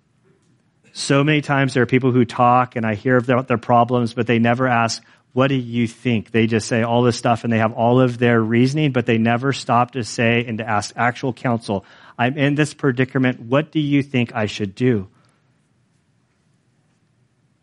[0.93, 4.27] So many times there are people who talk, and I hear about their problems, but
[4.27, 6.33] they never ask, what do you think?
[6.33, 9.19] They just say all this stuff and they have all of their reasoning, but they
[9.19, 11.85] never stop to say and to ask actual counsel.
[12.19, 13.41] I'm in this predicament.
[13.41, 15.09] What do you think I should do?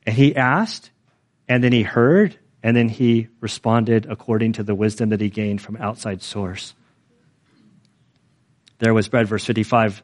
[0.05, 0.91] And he asked,
[1.49, 5.61] and then he heard, and then he responded according to the wisdom that he gained
[5.61, 6.73] from outside source.
[8.79, 10.03] There was bread, verse 55.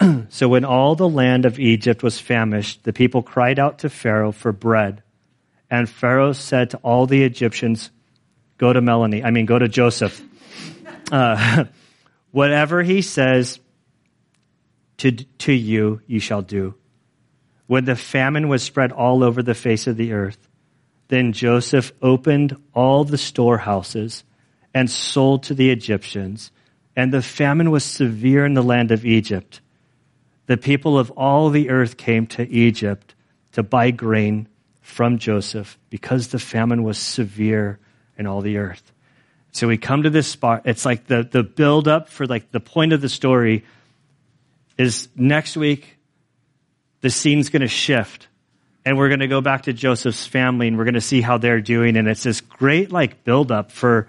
[0.28, 4.32] so when all the land of Egypt was famished, the people cried out to Pharaoh
[4.32, 5.02] for bread.
[5.70, 7.90] And Pharaoh said to all the Egyptians,
[8.58, 10.22] Go to Melanie, I mean, go to Joseph.
[11.12, 11.66] Uh,
[12.32, 13.60] whatever he says
[14.96, 16.74] to, to you, you shall do.
[17.68, 20.48] When the famine was spread all over the face of the earth,
[21.08, 24.24] then Joseph opened all the storehouses
[24.74, 26.50] and sold to the Egyptians,
[26.96, 29.60] and the famine was severe in the land of Egypt.
[30.46, 33.14] The people of all the earth came to Egypt
[33.52, 34.48] to buy grain
[34.80, 37.78] from Joseph because the famine was severe
[38.16, 38.92] in all the earth.
[39.52, 40.62] So we come to this spot.
[40.66, 43.64] It's like the, the build up for like the point of the story
[44.76, 45.96] is next week,
[47.00, 48.28] the scene's going to shift
[48.86, 51.38] and we're going to go back to Joseph's family and we're going to see how
[51.38, 51.96] they're doing.
[51.96, 54.06] And it's this great like build up for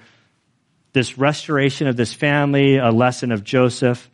[0.93, 4.09] this restoration of this family, a lesson of Joseph.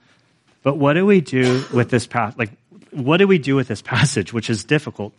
[0.64, 2.38] But what do we do with this path?
[2.38, 2.52] Like,
[2.92, 5.14] what do we do with this passage, which is difficult?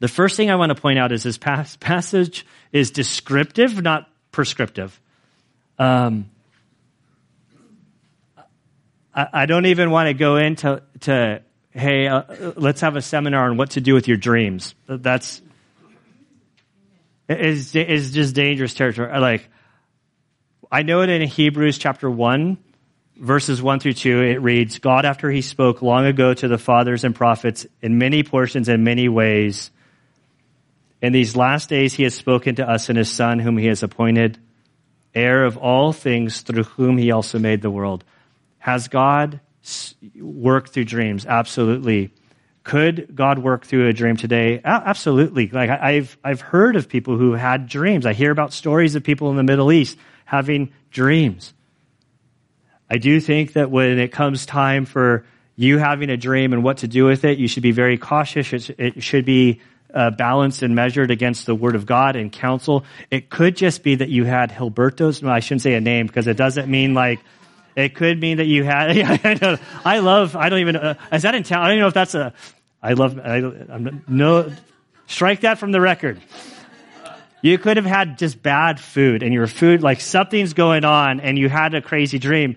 [0.00, 4.98] The first thing I want to point out is this passage is descriptive, not prescriptive.
[5.78, 6.30] Um,
[9.14, 13.50] I, I, don't even want to go into to hey, uh, let's have a seminar
[13.50, 14.74] on what to do with your dreams.
[14.86, 15.40] That's
[17.28, 19.18] is is just dangerous territory.
[19.18, 19.48] Like
[20.70, 22.58] I know it in Hebrews chapter one,
[23.20, 24.22] verses one through two.
[24.22, 28.22] It reads, "God, after He spoke long ago to the fathers and prophets in many
[28.22, 29.70] portions and many ways."
[31.02, 33.82] In these last days, he has spoken to us in his Son, whom he has
[33.82, 34.38] appointed
[35.14, 38.04] heir of all things, through whom he also made the world.
[38.58, 39.40] Has God
[40.14, 41.24] worked through dreams?
[41.24, 42.10] Absolutely.
[42.64, 44.60] Could God work through a dream today?
[44.62, 45.48] Absolutely.
[45.48, 48.04] Like I've, I've heard of people who had dreams.
[48.04, 49.96] I hear about stories of people in the Middle East
[50.26, 51.54] having dreams.
[52.90, 55.24] I do think that when it comes time for
[55.56, 58.70] you having a dream and what to do with it, you should be very cautious.
[58.70, 59.60] It should be
[59.94, 62.84] uh, balanced and measured against the Word of God and counsel.
[63.10, 65.22] It could just be that you had Hilberto's.
[65.22, 67.20] No, I shouldn't say a name because it doesn't mean like.
[67.76, 68.96] It could mean that you had.
[68.96, 70.34] Yeah, I, I love.
[70.34, 70.76] I don't even.
[70.76, 71.62] Uh, is that in town?
[71.62, 72.32] I don't even know if that's a.
[72.82, 73.18] I love.
[73.18, 74.52] I, I'm no.
[75.06, 76.20] Strike that from the record.
[77.42, 81.38] You could have had just bad food and your food, like something's going on and
[81.38, 82.56] you had a crazy dream.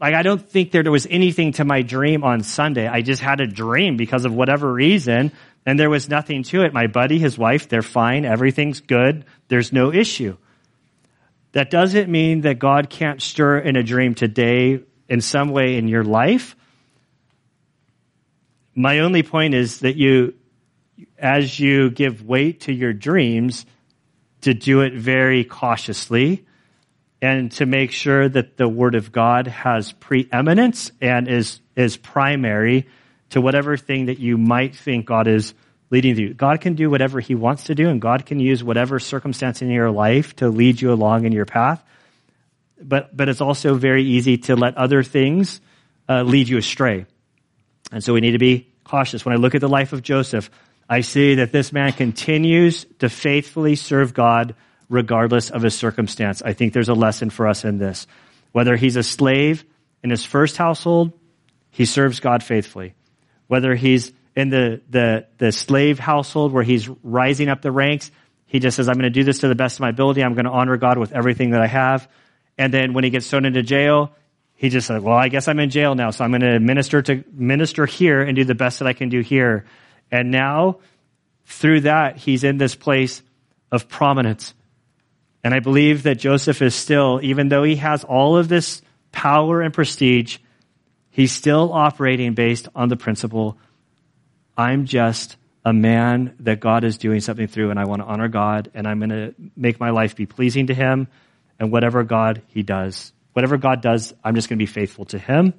[0.00, 2.86] Like, I don't think there was anything to my dream on Sunday.
[2.86, 5.32] I just had a dream because of whatever reason
[5.66, 6.72] and there was nothing to it.
[6.72, 8.24] My buddy, his wife, they're fine.
[8.24, 9.24] Everything's good.
[9.48, 10.36] There's no issue.
[11.52, 15.88] That doesn't mean that God can't stir in a dream today in some way in
[15.88, 16.56] your life.
[18.74, 20.34] My only point is that you,
[21.16, 23.64] as you give weight to your dreams,
[24.42, 26.44] to do it very cautiously
[27.24, 32.86] and to make sure that the Word of God has preeminence and is, is primary
[33.30, 35.54] to whatever thing that you might think God is
[35.88, 36.34] leading you.
[36.34, 39.70] God can do whatever He wants to do, and God can use whatever circumstance in
[39.70, 41.82] your life to lead you along in your path.
[42.78, 45.62] But, but it's also very easy to let other things
[46.06, 47.06] uh, lead you astray.
[47.90, 49.24] And so we need to be cautious.
[49.24, 50.50] When I look at the life of Joseph,
[50.90, 54.54] I see that this man continues to faithfully serve God
[54.88, 56.42] regardless of his circumstance.
[56.42, 58.06] I think there's a lesson for us in this.
[58.52, 59.64] Whether he's a slave
[60.02, 61.12] in his first household,
[61.70, 62.94] he serves God faithfully
[63.46, 68.10] whether he's in the, the, the slave household where he's rising up the ranks,
[68.46, 70.22] he just says, I'm going to do this to the best of my ability.
[70.22, 72.08] I'm going to honor God with everything that I have.
[72.56, 74.12] And then when he gets thrown into jail,
[74.54, 77.02] he just said, well, I guess I'm in jail now, so I'm going to minister
[77.02, 79.66] to minister here and do the best that I can do here.
[80.10, 80.78] And now,
[81.46, 83.22] through that, he's in this place
[83.72, 84.54] of prominence.
[85.44, 88.82] And I believe that Joseph is still, even though he has all of this
[89.12, 90.38] power and prestige,
[91.14, 93.56] He's still operating based on the principle
[94.56, 98.26] I'm just a man that God is doing something through, and I want to honor
[98.26, 101.06] God, and I'm going to make my life be pleasing to Him,
[101.60, 105.18] and whatever God He does, whatever God does, I'm just going to be faithful to
[105.18, 105.54] Him.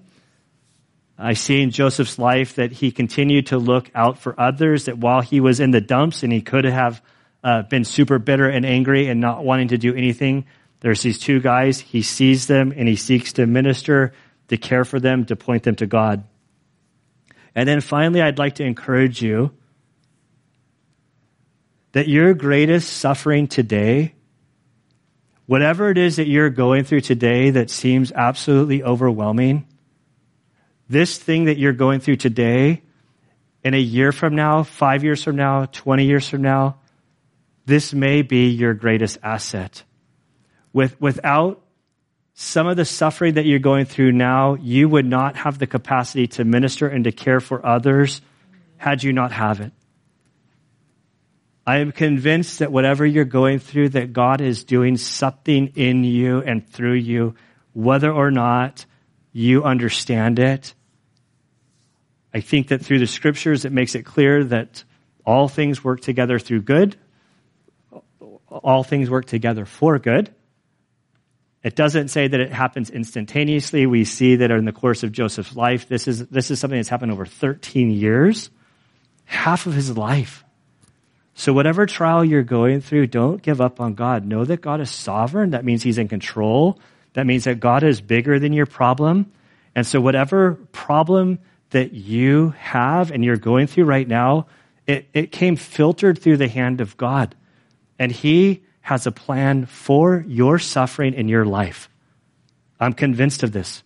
[1.17, 5.21] I see in Joseph's life that he continued to look out for others, that while
[5.21, 7.01] he was in the dumps and he could have
[7.45, 10.45] uh, been super bitter and angry and not wanting to do anything,
[10.79, 11.79] there's these two guys.
[11.79, 14.13] He sees them and he seeks to minister
[14.47, 16.23] to care for them, to point them to God.
[17.53, 19.51] And then finally, I'd like to encourage you
[21.91, 24.15] that your greatest suffering today,
[25.45, 29.67] whatever it is that you're going through today that seems absolutely overwhelming,
[30.89, 32.81] this thing that you're going through today,
[33.63, 36.77] in a year from now, five years from now, 20 years from now,
[37.65, 39.83] this may be your greatest asset.
[40.73, 41.61] With, without
[42.33, 46.27] some of the suffering that you're going through now, you would not have the capacity
[46.27, 48.21] to minister and to care for others
[48.77, 49.71] had you not have it.
[51.65, 56.41] I am convinced that whatever you're going through, that God is doing something in you
[56.41, 57.35] and through you,
[57.73, 58.85] whether or not
[59.31, 60.75] you understand it.
[62.33, 64.83] I think that through the scriptures, it makes it clear that
[65.25, 66.97] all things work together through good.
[68.49, 70.33] All things work together for good.
[71.63, 73.87] It doesn't say that it happens instantaneously.
[73.87, 76.89] We see that in the course of Joseph's life, this is, this is something that's
[76.89, 78.51] happened over 13 years,
[79.23, 80.43] half of his life.
[81.33, 84.25] So whatever trial you're going through, don't give up on God.
[84.25, 85.49] Know that God is sovereign.
[85.49, 86.79] That means he's in control.
[87.13, 89.31] That means that God is bigger than your problem.
[89.73, 91.39] And so whatever problem
[91.71, 94.47] that you have and you're going through right now,
[94.85, 97.35] it, it came filtered through the hand of God.
[97.97, 101.89] And he has a plan for your suffering in your life.
[102.79, 103.83] I'm convinced of this.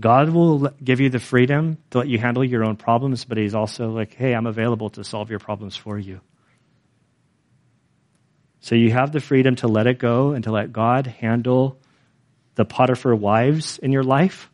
[0.00, 3.54] God will give you the freedom to let you handle your own problems, but He's
[3.54, 6.20] also like, hey, I'm available to solve your problems for you.
[8.60, 11.78] So you have the freedom to let it go and to let God handle
[12.54, 14.50] the Potiphar wives in your life.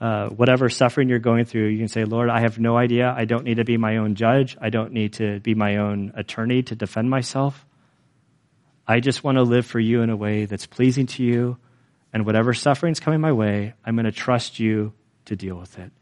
[0.00, 3.12] Uh, whatever suffering you're going through, you can say, Lord, I have no idea.
[3.16, 4.56] I don't need to be my own judge.
[4.60, 7.66] I don't need to be my own attorney to defend myself.
[8.86, 11.58] I just want to live for you in a way that's pleasing to you
[12.12, 14.92] and whatever suffering's coming my way, I'm going to trust you
[15.26, 15.92] to deal with it.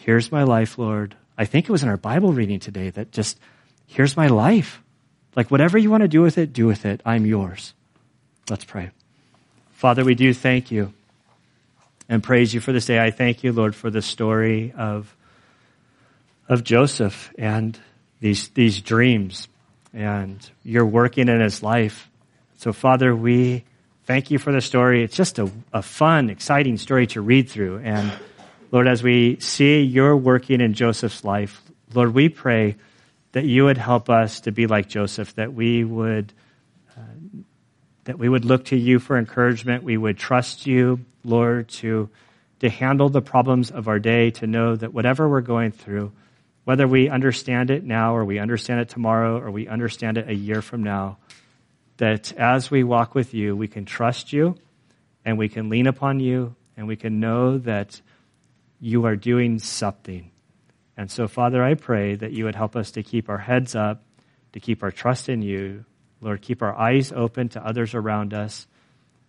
[0.00, 1.14] Here's my life, Lord.
[1.38, 3.38] I think it was in our Bible reading today that just,
[3.86, 4.82] here's my life.
[5.36, 7.00] Like whatever you want to do with it, do with it.
[7.04, 7.74] I'm yours.
[8.50, 8.90] Let's pray.
[9.72, 10.92] Father, we do thank you
[12.12, 13.02] and praise you for this day.
[13.02, 15.16] I thank you, Lord, for the story of,
[16.46, 17.78] of Joseph and
[18.20, 19.48] these, these dreams
[19.94, 22.10] and you're working in his life.
[22.58, 23.64] So Father, we,
[24.04, 25.02] thank you for the story.
[25.02, 27.78] It's just a, a fun, exciting story to read through.
[27.78, 28.12] And
[28.70, 31.62] Lord, as we see your working in Joseph's life,
[31.94, 32.76] Lord, we pray
[33.32, 36.30] that you would help us to be like Joseph, that we would,
[36.94, 37.00] uh,
[38.04, 39.84] that we would look to you for encouragement.
[39.84, 42.10] We would trust you, Lord, to,
[42.60, 46.12] to handle the problems of our day, to know that whatever we're going through,
[46.64, 50.34] whether we understand it now or we understand it tomorrow or we understand it a
[50.34, 51.18] year from now,
[51.96, 54.56] that as we walk with you, we can trust you
[55.24, 58.00] and we can lean upon you and we can know that
[58.80, 60.30] you are doing something.
[60.96, 64.02] And so, Father, I pray that you would help us to keep our heads up,
[64.52, 65.84] to keep our trust in you.
[66.22, 68.66] Lord, keep our eyes open to others around us,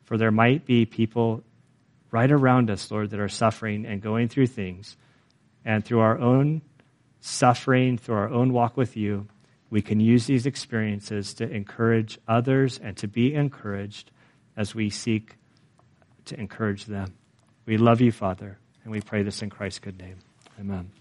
[0.05, 1.43] for there might be people
[2.11, 4.95] right around us, Lord, that are suffering and going through things.
[5.65, 6.61] And through our own
[7.19, 9.27] suffering, through our own walk with you,
[9.69, 14.11] we can use these experiences to encourage others and to be encouraged
[14.55, 15.35] as we seek
[16.25, 17.13] to encourage them.
[17.65, 20.17] We love you, Father, and we pray this in Christ's good name.
[20.59, 20.91] Amen.